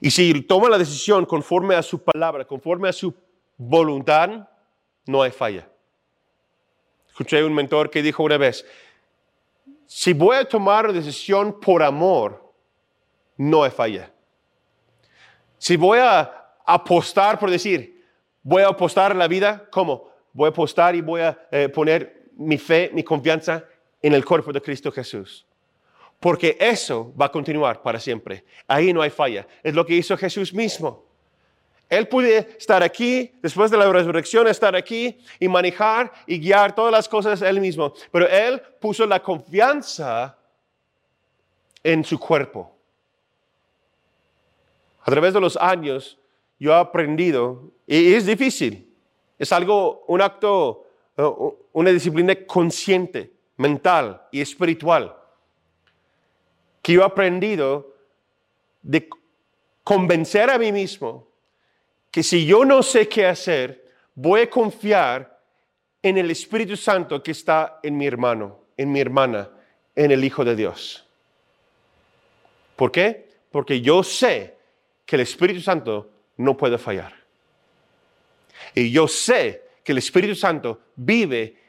Y 0.00 0.10
si 0.10 0.40
toma 0.40 0.70
la 0.70 0.78
decisión 0.78 1.26
conforme 1.26 1.74
a 1.74 1.82
su 1.82 2.02
palabra, 2.02 2.46
conforme 2.46 2.88
a 2.88 2.92
su 2.94 3.14
voluntad, 3.58 4.48
no 5.04 5.20
hay 5.20 5.30
falla. 5.30 5.68
Escuché 7.06 7.44
un 7.44 7.52
mentor 7.52 7.90
que 7.90 8.02
dijo 8.02 8.22
una 8.22 8.38
vez, 8.38 8.64
si 9.84 10.14
voy 10.14 10.38
a 10.38 10.48
tomar 10.48 10.86
una 10.86 10.94
decisión 10.94 11.60
por 11.60 11.82
amor, 11.82 12.50
no 13.36 13.62
hay 13.62 13.70
falla. 13.70 14.10
Si 15.58 15.76
voy 15.76 15.98
a 15.98 16.48
apostar 16.64 17.38
por 17.38 17.50
decir, 17.50 18.06
voy 18.42 18.62
a 18.62 18.68
apostar 18.68 19.14
la 19.14 19.28
vida, 19.28 19.68
¿cómo? 19.70 20.08
Voy 20.32 20.46
a 20.46 20.48
apostar 20.48 20.94
y 20.96 21.02
voy 21.02 21.20
a 21.20 21.46
eh, 21.50 21.68
poner 21.68 22.23
mi 22.36 22.58
fe, 22.58 22.90
mi 22.92 23.02
confianza 23.02 23.64
en 24.02 24.12
el 24.12 24.24
cuerpo 24.24 24.52
de 24.52 24.60
Cristo 24.60 24.92
Jesús. 24.92 25.46
Porque 26.20 26.56
eso 26.58 27.12
va 27.20 27.26
a 27.26 27.32
continuar 27.32 27.82
para 27.82 28.00
siempre. 28.00 28.44
Ahí 28.66 28.92
no 28.92 29.02
hay 29.02 29.10
falla. 29.10 29.46
Es 29.62 29.74
lo 29.74 29.84
que 29.84 29.94
hizo 29.94 30.16
Jesús 30.16 30.52
mismo. 30.52 31.04
Él 31.88 32.08
puede 32.08 32.56
estar 32.58 32.82
aquí, 32.82 33.32
después 33.42 33.70
de 33.70 33.76
la 33.76 33.90
resurrección, 33.92 34.48
estar 34.48 34.74
aquí 34.74 35.18
y 35.38 35.48
manejar 35.48 36.10
y 36.26 36.38
guiar 36.38 36.74
todas 36.74 36.92
las 36.92 37.08
cosas 37.08 37.42
él 37.42 37.60
mismo. 37.60 37.92
Pero 38.10 38.26
él 38.28 38.60
puso 38.80 39.06
la 39.06 39.22
confianza 39.22 40.36
en 41.82 42.02
su 42.04 42.18
cuerpo. 42.18 42.74
A 45.02 45.10
través 45.10 45.34
de 45.34 45.40
los 45.40 45.56
años, 45.56 46.18
yo 46.58 46.72
he 46.72 46.74
aprendido, 46.74 47.70
y 47.86 48.14
es 48.14 48.24
difícil, 48.24 48.90
es 49.38 49.52
algo, 49.52 50.04
un 50.08 50.22
acto 50.22 50.86
una 51.74 51.90
disciplina 51.90 52.34
consciente, 52.46 53.32
mental 53.56 54.22
y 54.32 54.40
espiritual, 54.40 55.14
que 56.80 56.94
yo 56.94 57.02
he 57.02 57.04
aprendido 57.04 57.94
de 58.82 59.08
convencer 59.82 60.50
a 60.50 60.58
mí 60.58 60.72
mismo 60.72 61.28
que 62.10 62.22
si 62.22 62.46
yo 62.46 62.64
no 62.64 62.82
sé 62.82 63.08
qué 63.08 63.26
hacer, 63.26 63.90
voy 64.14 64.42
a 64.42 64.50
confiar 64.50 65.40
en 66.00 66.16
el 66.16 66.30
Espíritu 66.30 66.76
Santo 66.76 67.22
que 67.22 67.32
está 67.32 67.80
en 67.82 67.96
mi 67.96 68.06
hermano, 68.06 68.60
en 68.76 68.92
mi 68.92 69.00
hermana, 69.00 69.50
en 69.96 70.12
el 70.12 70.22
Hijo 70.24 70.44
de 70.44 70.54
Dios. 70.54 71.04
¿Por 72.76 72.92
qué? 72.92 73.30
Porque 73.50 73.80
yo 73.80 74.02
sé 74.02 74.56
que 75.04 75.16
el 75.16 75.22
Espíritu 75.22 75.60
Santo 75.60 76.10
no 76.36 76.56
puede 76.56 76.78
fallar. 76.78 77.14
Y 78.74 78.92
yo 78.92 79.08
sé 79.08 79.62
que 79.82 79.92
el 79.92 79.98
Espíritu 79.98 80.34
Santo 80.34 80.80
vive 80.94 81.63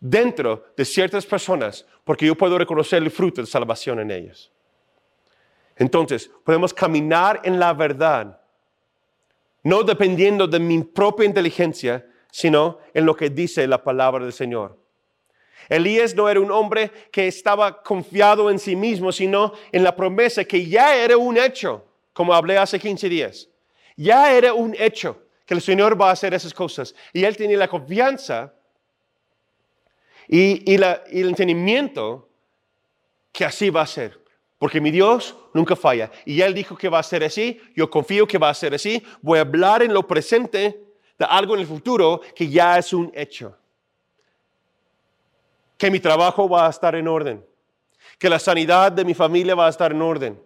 dentro 0.00 0.64
de 0.76 0.84
ciertas 0.84 1.26
personas 1.26 1.86
porque 2.04 2.26
yo 2.26 2.34
puedo 2.34 2.58
reconocer 2.58 3.02
el 3.02 3.10
fruto 3.10 3.42
de 3.42 3.46
salvación 3.46 4.00
en 4.00 4.10
ellos. 4.10 4.50
Entonces, 5.76 6.30
podemos 6.44 6.74
caminar 6.74 7.40
en 7.44 7.58
la 7.58 7.72
verdad, 7.72 8.40
no 9.62 9.82
dependiendo 9.82 10.46
de 10.46 10.58
mi 10.58 10.82
propia 10.82 11.26
inteligencia, 11.26 12.06
sino 12.30 12.78
en 12.92 13.06
lo 13.06 13.14
que 13.14 13.30
dice 13.30 13.66
la 13.66 13.82
palabra 13.82 14.24
del 14.24 14.32
Señor. 14.32 14.78
Elías 15.68 16.14
no 16.14 16.28
era 16.28 16.40
un 16.40 16.50
hombre 16.50 16.90
que 17.12 17.28
estaba 17.28 17.82
confiado 17.82 18.50
en 18.50 18.58
sí 18.58 18.74
mismo, 18.74 19.12
sino 19.12 19.52
en 19.70 19.84
la 19.84 19.94
promesa 19.94 20.44
que 20.44 20.66
ya 20.66 20.96
era 20.96 21.16
un 21.16 21.38
hecho, 21.38 21.84
como 22.12 22.34
hablé 22.34 22.58
hace 22.58 22.78
15 22.78 23.08
días. 23.08 23.48
Ya 23.96 24.32
era 24.32 24.52
un 24.52 24.74
hecho 24.78 25.22
que 25.46 25.54
el 25.54 25.60
Señor 25.60 26.00
va 26.00 26.08
a 26.08 26.12
hacer 26.12 26.34
esas 26.34 26.52
cosas. 26.52 26.94
Y 27.12 27.24
él 27.24 27.36
tiene 27.36 27.56
la 27.56 27.68
confianza 27.68 28.52
y, 30.32 30.74
el 30.74 31.28
entendimiento 31.28 32.28
que 33.32 33.44
así 33.44 33.68
va 33.68 33.82
a 33.82 33.86
ser. 33.86 34.20
Porque 34.58 34.80
mi 34.80 34.92
Dios 34.92 35.34
nunca 35.52 35.74
falla. 35.74 36.08
Y 36.24 36.40
Él 36.40 36.54
dijo 36.54 36.76
que 36.76 36.88
va 36.88 37.00
a 37.00 37.02
ser 37.02 37.24
así. 37.24 37.60
Yo 37.74 37.90
confío 37.90 38.28
que 38.28 38.38
va 38.38 38.48
a 38.48 38.54
ser 38.54 38.74
así. 38.74 39.02
Voy 39.22 39.38
a 39.38 39.42
hablar 39.42 39.82
en 39.82 39.92
lo 39.92 40.06
presente 40.06 40.84
de 41.18 41.24
algo 41.24 41.54
en 41.54 41.62
el 41.62 41.66
futuro 41.66 42.20
que 42.36 42.48
ya 42.48 42.78
es 42.78 42.92
un 42.92 43.10
hecho. 43.12 43.56
Que 45.76 45.90
mi 45.90 45.98
trabajo 45.98 46.48
va 46.48 46.68
a 46.68 46.70
estar 46.70 46.94
en 46.94 47.08
orden. 47.08 47.44
Que 48.16 48.30
la 48.30 48.38
sanidad 48.38 48.92
de 48.92 49.04
mi 49.04 49.14
familia 49.14 49.56
va 49.56 49.66
a 49.66 49.70
estar 49.70 49.90
en 49.90 50.00
orden. 50.00 50.40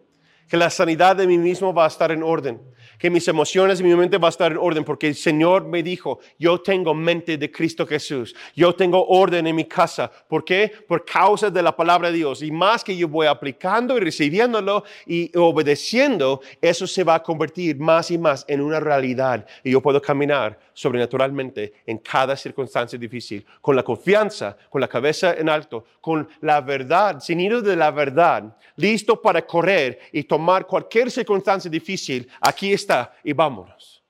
Que 0.48 0.56
la 0.56 0.70
sanidad 0.70 1.16
de 1.16 1.26
mí 1.26 1.38
mismo 1.38 1.72
va 1.72 1.84
a 1.84 1.88
estar 1.88 2.10
en 2.12 2.22
orden, 2.22 2.60
que 2.98 3.10
mis 3.10 3.26
emociones 3.28 3.80
y 3.80 3.84
mi 3.84 3.94
mente 3.94 4.18
va 4.18 4.28
a 4.28 4.30
estar 4.30 4.52
en 4.52 4.58
orden, 4.58 4.84
porque 4.84 5.08
el 5.08 5.14
Señor 5.14 5.64
me 5.64 5.82
dijo, 5.82 6.20
yo 6.38 6.60
tengo 6.60 6.94
mente 6.94 7.36
de 7.36 7.50
Cristo 7.50 7.86
Jesús, 7.86 8.34
yo 8.54 8.74
tengo 8.74 9.06
orden 9.06 9.46
en 9.46 9.56
mi 9.56 9.64
casa. 9.64 10.10
¿Por 10.28 10.44
qué? 10.44 10.72
Por 10.86 11.04
causa 11.04 11.50
de 11.50 11.62
la 11.62 11.74
palabra 11.74 12.10
de 12.10 12.18
Dios. 12.18 12.42
Y 12.42 12.50
más 12.50 12.84
que 12.84 12.96
yo 12.96 13.08
voy 13.08 13.26
aplicando 13.26 13.96
y 13.96 14.00
recibiéndolo 14.00 14.84
y 15.06 15.36
obedeciendo, 15.36 16.40
eso 16.60 16.86
se 16.86 17.04
va 17.04 17.16
a 17.16 17.22
convertir 17.22 17.78
más 17.78 18.10
y 18.10 18.18
más 18.18 18.44
en 18.48 18.60
una 18.60 18.80
realidad. 18.80 19.46
Y 19.62 19.70
yo 19.72 19.80
puedo 19.80 20.00
caminar 20.00 20.58
sobrenaturalmente 20.72 21.72
en 21.86 21.98
cada 21.98 22.36
circunstancia 22.36 22.98
difícil, 22.98 23.46
con 23.60 23.76
la 23.76 23.82
confianza, 23.82 24.56
con 24.68 24.80
la 24.80 24.88
cabeza 24.88 25.34
en 25.34 25.48
alto, 25.48 25.84
con 26.00 26.28
la 26.40 26.60
verdad, 26.60 27.20
sin 27.20 27.40
ir 27.40 27.62
de 27.62 27.76
la 27.76 27.90
verdad, 27.90 28.56
listo 28.76 29.20
para 29.20 29.46
correr 29.46 30.00
y 30.12 30.24
tomar 30.24 30.43
cualquier 30.66 31.10
circunstancia 31.10 31.70
difícil. 31.70 32.28
Aquí 32.40 32.72
está 32.72 33.16
y 33.22 33.32
vámonos. 33.32 34.02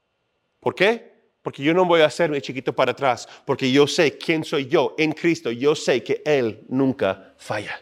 ¿Por 0.61 0.74
qué? 0.74 1.14
Porque 1.43 1.62
yo 1.62 1.74
no 1.74 1.85
voy 1.85 2.01
a 2.01 2.07
hacerme 2.07 2.41
chiquito 2.41 2.72
para 2.72 2.93
atrás, 2.93 3.28
porque 3.45 3.70
yo 3.70 3.87
sé 3.87 4.16
quién 4.16 4.45
soy 4.45 4.66
yo 4.66 4.95
en 4.97 5.12
Cristo, 5.12 5.51
yo 5.51 5.74
sé 5.74 6.03
que 6.03 6.22
Él 6.24 6.64
nunca 6.68 7.35
falla. 7.37 7.78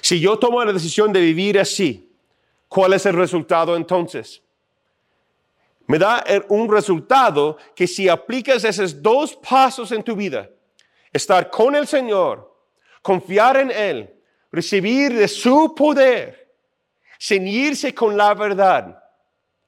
Si 0.00 0.18
yo 0.18 0.36
tomo 0.38 0.64
la 0.64 0.72
decisión 0.72 1.12
de 1.12 1.20
vivir 1.20 1.60
así, 1.60 2.12
¿cuál 2.66 2.94
es 2.94 3.06
el 3.06 3.14
resultado 3.14 3.76
entonces? 3.76 4.42
Me 5.86 5.98
da 5.98 6.24
un 6.48 6.70
resultado 6.70 7.58
que 7.76 7.86
si 7.86 8.08
aplicas 8.08 8.64
esos 8.64 9.00
dos 9.00 9.36
pasos 9.36 9.92
en 9.92 10.02
tu 10.02 10.16
vida, 10.16 10.50
estar 11.12 11.50
con 11.50 11.76
el 11.76 11.86
Señor, 11.86 12.52
confiar 13.02 13.58
en 13.58 13.70
Él, 13.70 14.14
recibir 14.50 15.14
de 15.14 15.28
su 15.28 15.74
poder, 15.74 16.41
ceñirse 17.22 17.94
con 17.94 18.16
la 18.16 18.34
verdad, 18.34 19.00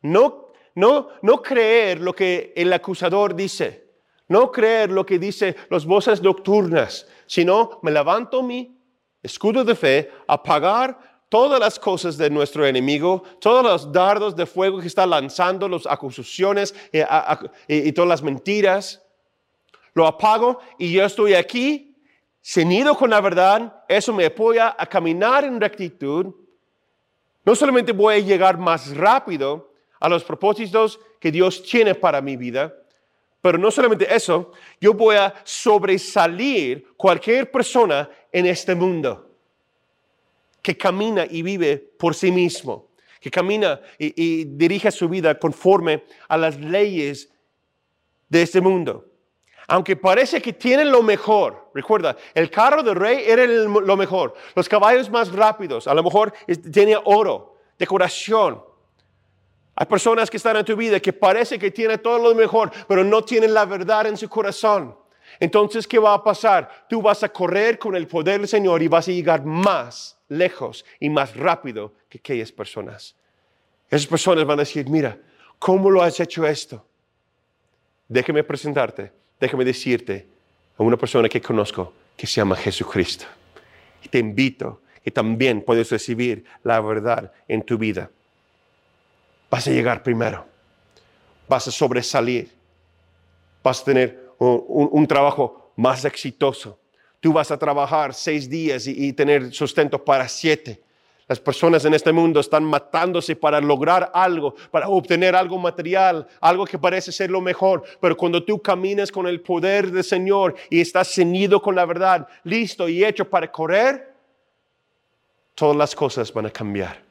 no, 0.02 0.52
no, 0.74 1.10
no 1.22 1.40
creer 1.40 2.00
lo 2.00 2.12
que 2.12 2.52
el 2.56 2.72
acusador 2.72 3.32
dice, 3.32 3.92
no 4.26 4.50
creer 4.50 4.90
lo 4.90 5.06
que 5.06 5.20
dice 5.20 5.54
las 5.70 5.86
voces 5.86 6.20
nocturnas, 6.20 7.06
sino 7.26 7.78
me 7.82 7.92
levanto 7.92 8.42
mi 8.42 8.76
escudo 9.22 9.62
de 9.62 9.76
fe 9.76 10.10
a 10.26 10.42
pagar 10.42 10.98
todas 11.28 11.60
las 11.60 11.78
cosas 11.78 12.16
de 12.16 12.28
nuestro 12.28 12.66
enemigo, 12.66 13.22
todos 13.40 13.62
los 13.62 13.92
dardos 13.92 14.34
de 14.34 14.46
fuego 14.46 14.80
que 14.80 14.88
está 14.88 15.06
lanzando, 15.06 15.68
las 15.68 15.86
acusaciones 15.86 16.74
eh, 16.92 17.06
y, 17.68 17.88
y 17.88 17.92
todas 17.92 18.08
las 18.08 18.22
mentiras. 18.22 19.00
Lo 19.94 20.08
apago 20.08 20.58
y 20.76 20.92
yo 20.92 21.04
estoy 21.04 21.34
aquí, 21.34 21.96
ceñido 22.42 22.96
con 22.96 23.10
la 23.10 23.20
verdad. 23.20 23.84
Eso 23.88 24.12
me 24.12 24.26
apoya 24.26 24.74
a 24.76 24.86
caminar 24.86 25.44
en 25.44 25.60
rectitud 25.60 26.34
no 27.44 27.54
solamente 27.54 27.92
voy 27.92 28.14
a 28.14 28.18
llegar 28.18 28.58
más 28.58 28.96
rápido 28.96 29.72
a 30.00 30.08
los 30.08 30.24
propósitos 30.24 30.98
que 31.20 31.30
Dios 31.30 31.62
tiene 31.62 31.94
para 31.94 32.20
mi 32.20 32.36
vida, 32.36 32.74
pero 33.40 33.58
no 33.58 33.70
solamente 33.70 34.12
eso, 34.14 34.52
yo 34.80 34.94
voy 34.94 35.16
a 35.16 35.34
sobresalir 35.44 36.88
cualquier 36.96 37.50
persona 37.50 38.08
en 38.32 38.46
este 38.46 38.74
mundo 38.74 39.30
que 40.62 40.78
camina 40.78 41.26
y 41.28 41.42
vive 41.42 41.76
por 41.76 42.14
sí 42.14 42.32
mismo, 42.32 42.88
que 43.20 43.30
camina 43.30 43.80
y, 43.98 44.44
dirige 44.44 44.90
su 44.90 45.10
vida 45.10 45.38
conforme 45.38 46.04
a 46.26 46.38
las 46.38 46.58
leyes 46.58 47.30
de 48.30 48.40
este 48.40 48.62
mundo. 48.62 49.13
Aunque 49.66 49.96
parece 49.96 50.42
que 50.42 50.52
tienen 50.52 50.90
lo 50.90 51.02
mejor, 51.02 51.70
recuerda, 51.72 52.16
el 52.34 52.50
carro 52.50 52.82
del 52.82 52.96
rey 52.96 53.24
era 53.26 53.46
lo 53.46 53.96
mejor, 53.96 54.34
los 54.54 54.68
caballos 54.68 55.08
más 55.10 55.32
rápidos, 55.32 55.88
a 55.88 55.94
lo 55.94 56.02
mejor 56.02 56.32
tenía 56.70 57.00
oro, 57.04 57.56
decoración. 57.78 58.62
Hay 59.76 59.86
personas 59.86 60.30
que 60.30 60.36
están 60.36 60.56
en 60.56 60.64
tu 60.64 60.76
vida 60.76 61.00
que 61.00 61.12
parece 61.12 61.58
que 61.58 61.70
tienen 61.70 62.00
todo 62.00 62.18
lo 62.18 62.34
mejor, 62.34 62.70
pero 62.86 63.02
no 63.02 63.22
tienen 63.22 63.54
la 63.54 63.64
verdad 63.64 64.06
en 64.06 64.16
su 64.16 64.28
corazón. 64.28 64.96
Entonces, 65.40 65.86
¿qué 65.86 65.98
va 65.98 66.14
a 66.14 66.22
pasar? 66.22 66.86
Tú 66.88 67.00
vas 67.00 67.22
a 67.24 67.28
correr 67.28 67.78
con 67.78 67.96
el 67.96 68.06
poder 68.06 68.40
del 68.40 68.48
Señor 68.48 68.82
y 68.82 68.88
vas 68.88 69.08
a 69.08 69.12
llegar 69.12 69.44
más 69.44 70.18
lejos 70.28 70.84
y 71.00 71.08
más 71.08 71.34
rápido 71.34 71.94
que 72.08 72.18
aquellas 72.18 72.52
personas. 72.52 73.16
Esas 73.90 74.06
personas 74.06 74.44
van 74.44 74.60
a 74.60 74.62
decir, 74.62 74.88
mira, 74.88 75.18
¿cómo 75.58 75.90
lo 75.90 76.02
has 76.02 76.20
hecho 76.20 76.46
esto? 76.46 76.86
Déjame 78.06 78.44
presentarte 78.44 79.23
déjame 79.40 79.64
decirte 79.64 80.26
a 80.78 80.82
una 80.82 80.96
persona 80.96 81.28
que 81.28 81.40
conozco 81.40 81.92
que 82.16 82.26
se 82.26 82.36
llama 82.36 82.56
Jesucristo. 82.56 83.26
Y 84.02 84.08
te 84.08 84.18
invito 84.18 84.82
que 85.02 85.10
también 85.10 85.62
puedes 85.62 85.90
recibir 85.90 86.44
la 86.62 86.80
verdad 86.80 87.32
en 87.48 87.62
tu 87.62 87.76
vida. 87.76 88.10
Vas 89.50 89.66
a 89.66 89.70
llegar 89.70 90.02
primero, 90.02 90.46
vas 91.48 91.68
a 91.68 91.70
sobresalir, 91.70 92.50
vas 93.62 93.82
a 93.82 93.84
tener 93.84 94.30
un, 94.38 95.06
trabajo 95.06 95.72
más 95.76 96.04
exitoso. 96.04 96.78
Tú 97.20 97.32
vas 97.32 97.50
a 97.50 97.58
trabajar 97.58 98.12
seis 98.14 98.48
días 98.48 98.86
y 98.86 99.12
tener 99.12 99.52
sustento 99.52 100.02
para 100.02 100.28
siete. 100.28 100.83
Las 101.26 101.40
personas 101.40 101.84
en 101.86 101.94
este 101.94 102.12
mundo 102.12 102.40
están 102.40 102.64
matándose 102.64 103.34
para 103.34 103.60
lograr 103.60 104.10
algo, 104.12 104.54
para 104.70 104.88
obtener 104.88 105.34
algo 105.34 105.58
material, 105.58 106.26
algo 106.40 106.66
que 106.66 106.78
parece 106.78 107.12
ser 107.12 107.30
lo 107.30 107.40
mejor. 107.40 107.82
Pero 108.00 108.16
cuando 108.16 108.44
tú 108.44 108.60
caminas 108.60 109.10
con 109.10 109.26
el 109.26 109.40
poder 109.40 109.90
del 109.90 110.04
Señor 110.04 110.54
y 110.68 110.80
estás 110.80 111.14
ceñido 111.14 111.62
con 111.62 111.74
la 111.74 111.86
verdad, 111.86 112.28
listo 112.42 112.88
y 112.88 113.02
hecho 113.02 113.28
para 113.28 113.50
correr, 113.50 114.12
todas 115.54 115.76
las 115.76 115.94
cosas 115.94 116.30
van 116.32 116.46
a 116.46 116.50
cambiar. 116.50 117.02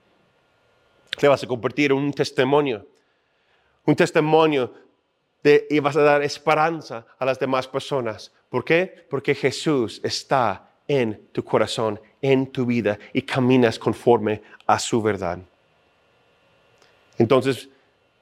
Te 1.17 1.27
vas 1.27 1.43
a 1.43 1.47
convertir 1.47 1.91
en 1.91 1.97
un 1.97 2.13
testimonio, 2.13 2.85
un 3.85 3.95
testimonio 3.95 4.73
de, 5.41 5.65
y 5.71 5.79
vas 5.79 5.95
a 5.95 6.03
dar 6.03 6.21
esperanza 6.21 7.05
a 7.17 7.25
las 7.25 7.39
demás 7.39 7.67
personas. 7.67 8.31
¿Por 8.49 8.63
qué? 8.63 9.07
Porque 9.09 9.33
Jesús 9.33 9.99
está 10.03 10.72
en 10.87 11.19
tu 11.31 11.43
corazón, 11.43 11.99
en 12.21 12.47
tu 12.47 12.65
vida 12.65 12.97
y 13.13 13.21
caminas 13.21 13.79
conforme 13.79 14.41
a 14.65 14.79
su 14.79 15.01
verdad. 15.01 15.39
Entonces, 17.17 17.69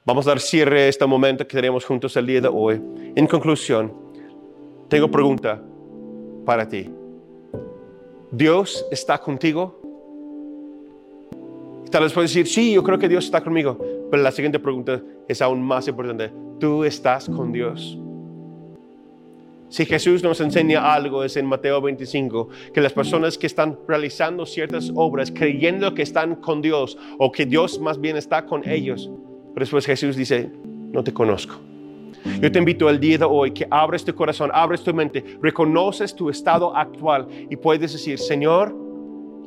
vamos 0.04 0.26
a 0.26 0.30
dar 0.30 0.40
cierre 0.40 0.82
a 0.82 0.88
este 0.88 1.06
momento 1.06 1.46
que 1.46 1.56
tenemos 1.56 1.84
juntos 1.84 2.16
el 2.16 2.26
día 2.26 2.40
de 2.40 2.48
hoy. 2.48 2.80
En 3.14 3.26
conclusión, 3.26 3.92
tengo 4.88 5.10
pregunta 5.10 5.60
para 6.44 6.68
ti. 6.68 6.90
¿Dios 8.30 8.86
está 8.90 9.18
contigo? 9.18 9.80
Tal 11.90 12.04
vez 12.04 12.12
puedes 12.12 12.32
decir, 12.32 12.46
sí, 12.46 12.72
yo 12.72 12.82
creo 12.82 12.98
que 12.98 13.08
Dios 13.08 13.26
está 13.26 13.42
conmigo. 13.42 13.78
Pero 14.10 14.22
la 14.22 14.32
siguiente 14.32 14.58
pregunta 14.58 15.00
es 15.28 15.40
aún 15.42 15.62
más 15.62 15.88
importante. 15.88 16.32
¿Tú 16.58 16.84
estás 16.84 17.28
con 17.28 17.52
Dios? 17.52 17.98
Si 19.72 19.86
Jesús 19.86 20.22
nos 20.22 20.38
enseña 20.42 20.92
algo 20.92 21.24
es 21.24 21.34
en 21.38 21.46
Mateo 21.46 21.80
25, 21.80 22.50
que 22.74 22.82
las 22.82 22.92
personas 22.92 23.38
que 23.38 23.46
están 23.46 23.78
realizando 23.88 24.44
ciertas 24.44 24.92
obras 24.94 25.32
creyendo 25.34 25.94
que 25.94 26.02
están 26.02 26.36
con 26.36 26.60
Dios 26.60 26.98
o 27.16 27.32
que 27.32 27.46
Dios 27.46 27.80
más 27.80 27.98
bien 27.98 28.18
está 28.18 28.44
con 28.44 28.68
ellos, 28.68 29.10
pero 29.54 29.64
después 29.64 29.86
Jesús 29.86 30.14
dice, 30.14 30.50
no 30.92 31.02
te 31.02 31.14
conozco. 31.14 31.54
Yo 32.42 32.52
te 32.52 32.58
invito 32.58 32.90
el 32.90 33.00
día 33.00 33.16
de 33.16 33.24
hoy 33.24 33.52
que 33.52 33.66
abres 33.70 34.04
tu 34.04 34.14
corazón, 34.14 34.50
abres 34.52 34.82
tu 34.82 34.92
mente, 34.92 35.24
reconoces 35.40 36.14
tu 36.14 36.28
estado 36.28 36.76
actual 36.76 37.26
y 37.48 37.56
puedes 37.56 37.92
decir, 37.92 38.18
Señor, 38.18 38.76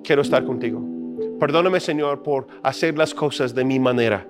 quiero 0.03 0.23
estar 0.23 0.43
contigo. 0.43 0.81
Perdóname, 1.39 1.79
Señor, 1.79 2.23
por 2.23 2.47
hacer 2.63 2.97
las 2.97 3.13
cosas 3.13 3.53
de 3.53 3.63
mi 3.63 3.77
manera. 3.77 4.27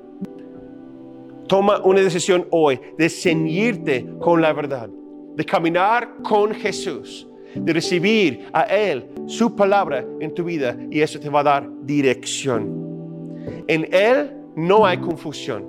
Toma 1.47 1.79
una 1.85 2.01
decisión 2.01 2.47
hoy 2.51 2.81
de 2.97 3.07
ceñirte 3.07 4.05
con 4.19 4.41
la 4.41 4.51
verdad 4.51 4.89
de 5.35 5.45
caminar 5.45 6.17
con 6.23 6.53
Jesús, 6.53 7.27
de 7.53 7.73
recibir 7.73 8.47
a 8.53 8.63
Él 8.63 9.09
su 9.27 9.55
palabra 9.55 10.05
en 10.19 10.33
tu 10.33 10.43
vida 10.43 10.77
y 10.89 11.01
eso 11.01 11.19
te 11.19 11.29
va 11.29 11.41
a 11.41 11.43
dar 11.43 11.69
dirección. 11.81 13.63
En 13.67 13.87
Él 13.93 14.31
no 14.55 14.85
hay 14.85 14.97
confusión. 14.97 15.65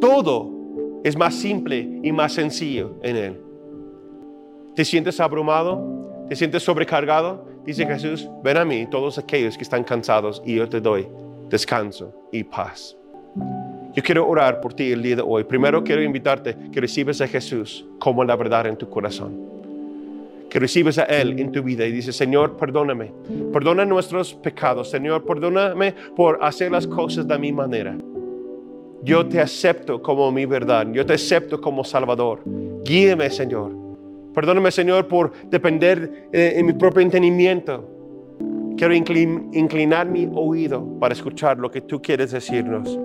Todo 0.00 0.50
es 1.04 1.16
más 1.16 1.34
simple 1.34 2.00
y 2.02 2.12
más 2.12 2.32
sencillo 2.34 2.96
en 3.02 3.16
Él. 3.16 3.40
¿Te 4.74 4.84
sientes 4.84 5.20
abrumado? 5.20 6.26
¿Te 6.28 6.36
sientes 6.36 6.62
sobrecargado? 6.62 7.46
Dice 7.64 7.86
Jesús, 7.86 8.28
ven 8.42 8.56
a 8.56 8.64
mí 8.64 8.86
todos 8.90 9.18
aquellos 9.18 9.56
que 9.56 9.62
están 9.62 9.84
cansados 9.84 10.42
y 10.44 10.56
yo 10.56 10.68
te 10.68 10.80
doy 10.80 11.06
descanso 11.48 12.12
y 12.32 12.44
paz. 12.44 12.96
Yo 13.94 14.02
quiero 14.02 14.26
orar 14.26 14.60
por 14.62 14.72
ti 14.72 14.90
el 14.90 15.02
día 15.02 15.16
de 15.16 15.22
hoy. 15.22 15.44
Primero 15.44 15.84
quiero 15.84 16.02
invitarte 16.02 16.56
que 16.72 16.80
recibes 16.80 17.20
a 17.20 17.28
Jesús 17.28 17.84
como 17.98 18.24
la 18.24 18.36
verdad 18.36 18.66
en 18.66 18.76
tu 18.76 18.88
corazón. 18.88 19.38
Que 20.48 20.58
recibes 20.58 20.98
a 20.98 21.04
Él 21.04 21.38
en 21.38 21.52
tu 21.52 21.62
vida 21.62 21.84
y 21.84 21.92
dices, 21.92 22.16
Señor, 22.16 22.56
perdóname. 22.56 23.12
Perdona 23.52 23.84
nuestros 23.84 24.32
pecados. 24.32 24.88
Señor, 24.90 25.24
perdóname 25.26 25.94
por 26.16 26.38
hacer 26.42 26.72
las 26.72 26.86
cosas 26.86 27.28
de 27.28 27.38
mi 27.38 27.52
manera. 27.52 27.94
Yo 29.02 29.26
te 29.26 29.40
acepto 29.40 30.00
como 30.00 30.32
mi 30.32 30.46
verdad. 30.46 30.86
Yo 30.90 31.04
te 31.04 31.14
acepto 31.14 31.60
como 31.60 31.84
Salvador. 31.84 32.40
Guíeme, 32.84 33.28
Señor. 33.28 33.72
Perdóname, 34.34 34.70
Señor, 34.70 35.06
por 35.06 35.32
depender 35.50 36.28
eh, 36.32 36.54
en 36.56 36.64
mi 36.64 36.72
propio 36.72 37.02
entendimiento. 37.02 37.86
quiero 38.78 38.94
inclinar 38.94 40.08
mi 40.08 40.30
oído 40.34 40.98
para 40.98 41.12
escuchar 41.12 41.58
lo 41.58 41.70
que 41.70 41.82
tú 41.82 42.00
quieres 42.00 42.30
decirnos. 42.30 42.98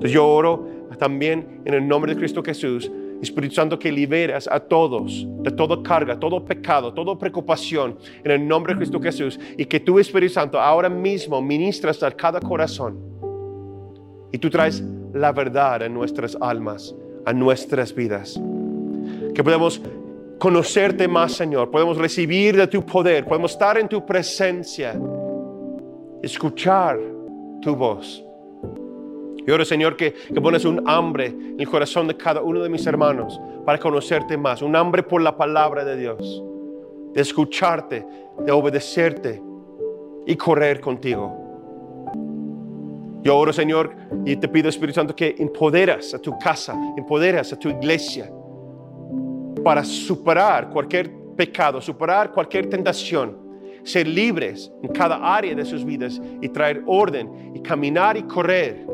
Entonces 0.00 0.12
yo 0.14 0.26
oro 0.26 0.66
también 0.98 1.60
en 1.66 1.74
el 1.74 1.86
nombre 1.86 2.14
de 2.14 2.18
Cristo 2.18 2.42
Jesús, 2.42 2.90
Espíritu 3.20 3.54
Santo, 3.54 3.78
que 3.78 3.92
liberas 3.92 4.48
a 4.50 4.58
todos 4.58 5.26
de 5.42 5.50
toda 5.50 5.82
carga, 5.82 6.18
todo 6.18 6.42
pecado, 6.42 6.94
toda 6.94 7.18
preocupación, 7.18 7.98
en 8.24 8.30
el 8.30 8.48
nombre 8.48 8.72
de 8.72 8.78
Cristo 8.78 8.98
Jesús, 8.98 9.38
y 9.58 9.66
que 9.66 9.78
tu 9.78 9.98
Espíritu 9.98 10.32
Santo 10.32 10.58
ahora 10.58 10.88
mismo 10.88 11.42
ministras 11.42 12.02
a 12.02 12.10
cada 12.10 12.40
corazón. 12.40 12.98
Y 14.32 14.38
tú 14.38 14.48
traes 14.48 14.82
la 15.12 15.32
verdad 15.32 15.82
a 15.82 15.88
nuestras 15.90 16.34
almas, 16.40 16.94
a 17.26 17.34
nuestras 17.34 17.94
vidas. 17.94 18.40
Que 19.34 19.44
podemos 19.44 19.82
conocerte 20.38 21.06
más, 21.06 21.32
Señor. 21.32 21.70
Podemos 21.70 21.98
recibir 21.98 22.56
de 22.56 22.66
tu 22.66 22.86
poder. 22.86 23.26
Podemos 23.26 23.52
estar 23.52 23.76
en 23.76 23.86
tu 23.86 24.06
presencia. 24.06 24.98
Escuchar 26.22 26.98
tu 27.60 27.76
voz. 27.76 28.24
Y 29.46 29.50
oro, 29.50 29.64
Señor, 29.64 29.96
que, 29.96 30.12
que, 30.12 30.40
pones 30.40 30.64
un 30.64 30.82
hambre 30.88 31.26
en 31.26 31.60
el 31.60 31.68
corazón 31.68 32.06
de 32.08 32.16
cada 32.16 32.42
uno 32.42 32.62
de 32.62 32.68
mis 32.68 32.86
hermanos 32.86 33.40
para 33.64 33.78
conocerte 33.78 34.36
más. 34.36 34.62
Un 34.62 34.76
hambre 34.76 35.02
por 35.02 35.22
la 35.22 35.36
palabra 35.36 35.84
de 35.84 35.96
Dios. 35.96 36.42
De 37.14 37.20
escucharte, 37.20 38.06
de 38.44 38.52
obedecerte 38.52 39.42
y 40.26 40.36
correr 40.36 40.80
contigo. 40.80 41.40
Yo 43.22 43.36
oro, 43.36 43.52
Señor, 43.52 43.94
y 44.24 44.36
te 44.36 44.48
pido, 44.48 44.68
Espíritu 44.68 44.94
Santo, 44.94 45.14
que 45.14 45.34
empoderas 45.38 46.14
a 46.14 46.18
tu 46.18 46.38
casa, 46.38 46.74
empoderas 46.96 47.52
a 47.52 47.58
tu 47.58 47.68
iglesia 47.68 48.30
para 49.62 49.84
superar 49.84 50.70
cualquier 50.70 51.10
pecado, 51.36 51.80
superar 51.80 52.32
cualquier 52.32 52.68
tentación, 52.68 53.36
ser 53.82 54.06
libres 54.06 54.72
en 54.82 54.90
cada 54.90 55.16
área 55.36 55.54
de 55.54 55.64
sus 55.64 55.84
vidas 55.84 56.20
y 56.40 56.48
traer 56.48 56.82
orden 56.86 57.52
y 57.54 57.60
caminar 57.60 58.16
y 58.16 58.22
correr 58.22 58.86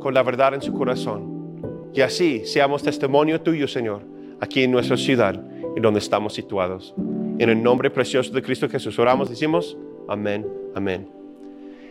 con 0.00 0.14
la 0.14 0.22
verdad 0.22 0.54
en 0.54 0.62
su 0.62 0.72
corazón. 0.72 1.90
Y 1.94 2.00
así 2.00 2.44
seamos 2.44 2.82
testimonio 2.82 3.40
tuyo, 3.40 3.66
Señor, 3.66 4.02
aquí 4.40 4.62
en 4.62 4.70
nuestra 4.70 4.96
ciudad 4.96 5.42
y 5.76 5.80
donde 5.80 6.00
estamos 6.00 6.34
situados. 6.34 6.94
En 7.38 7.48
el 7.48 7.62
nombre 7.62 7.90
precioso 7.90 8.32
de 8.32 8.42
Cristo 8.42 8.68
Jesús 8.68 8.98
oramos, 8.98 9.30
decimos, 9.30 9.76
amén, 10.08 10.46
amén. 10.74 11.08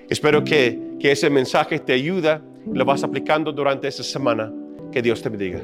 Espero 0.09 0.43
que, 0.43 0.97
que 0.99 1.11
ese 1.11 1.29
mensaje 1.29 1.79
te 1.79 1.93
ayuda 1.93 2.41
y 2.65 2.77
lo 2.77 2.85
vas 2.85 3.03
aplicando 3.03 3.51
durante 3.51 3.87
esta 3.87 4.03
semana. 4.03 4.51
Que 4.91 5.01
Dios 5.01 5.21
te 5.21 5.29
bendiga. 5.29 5.61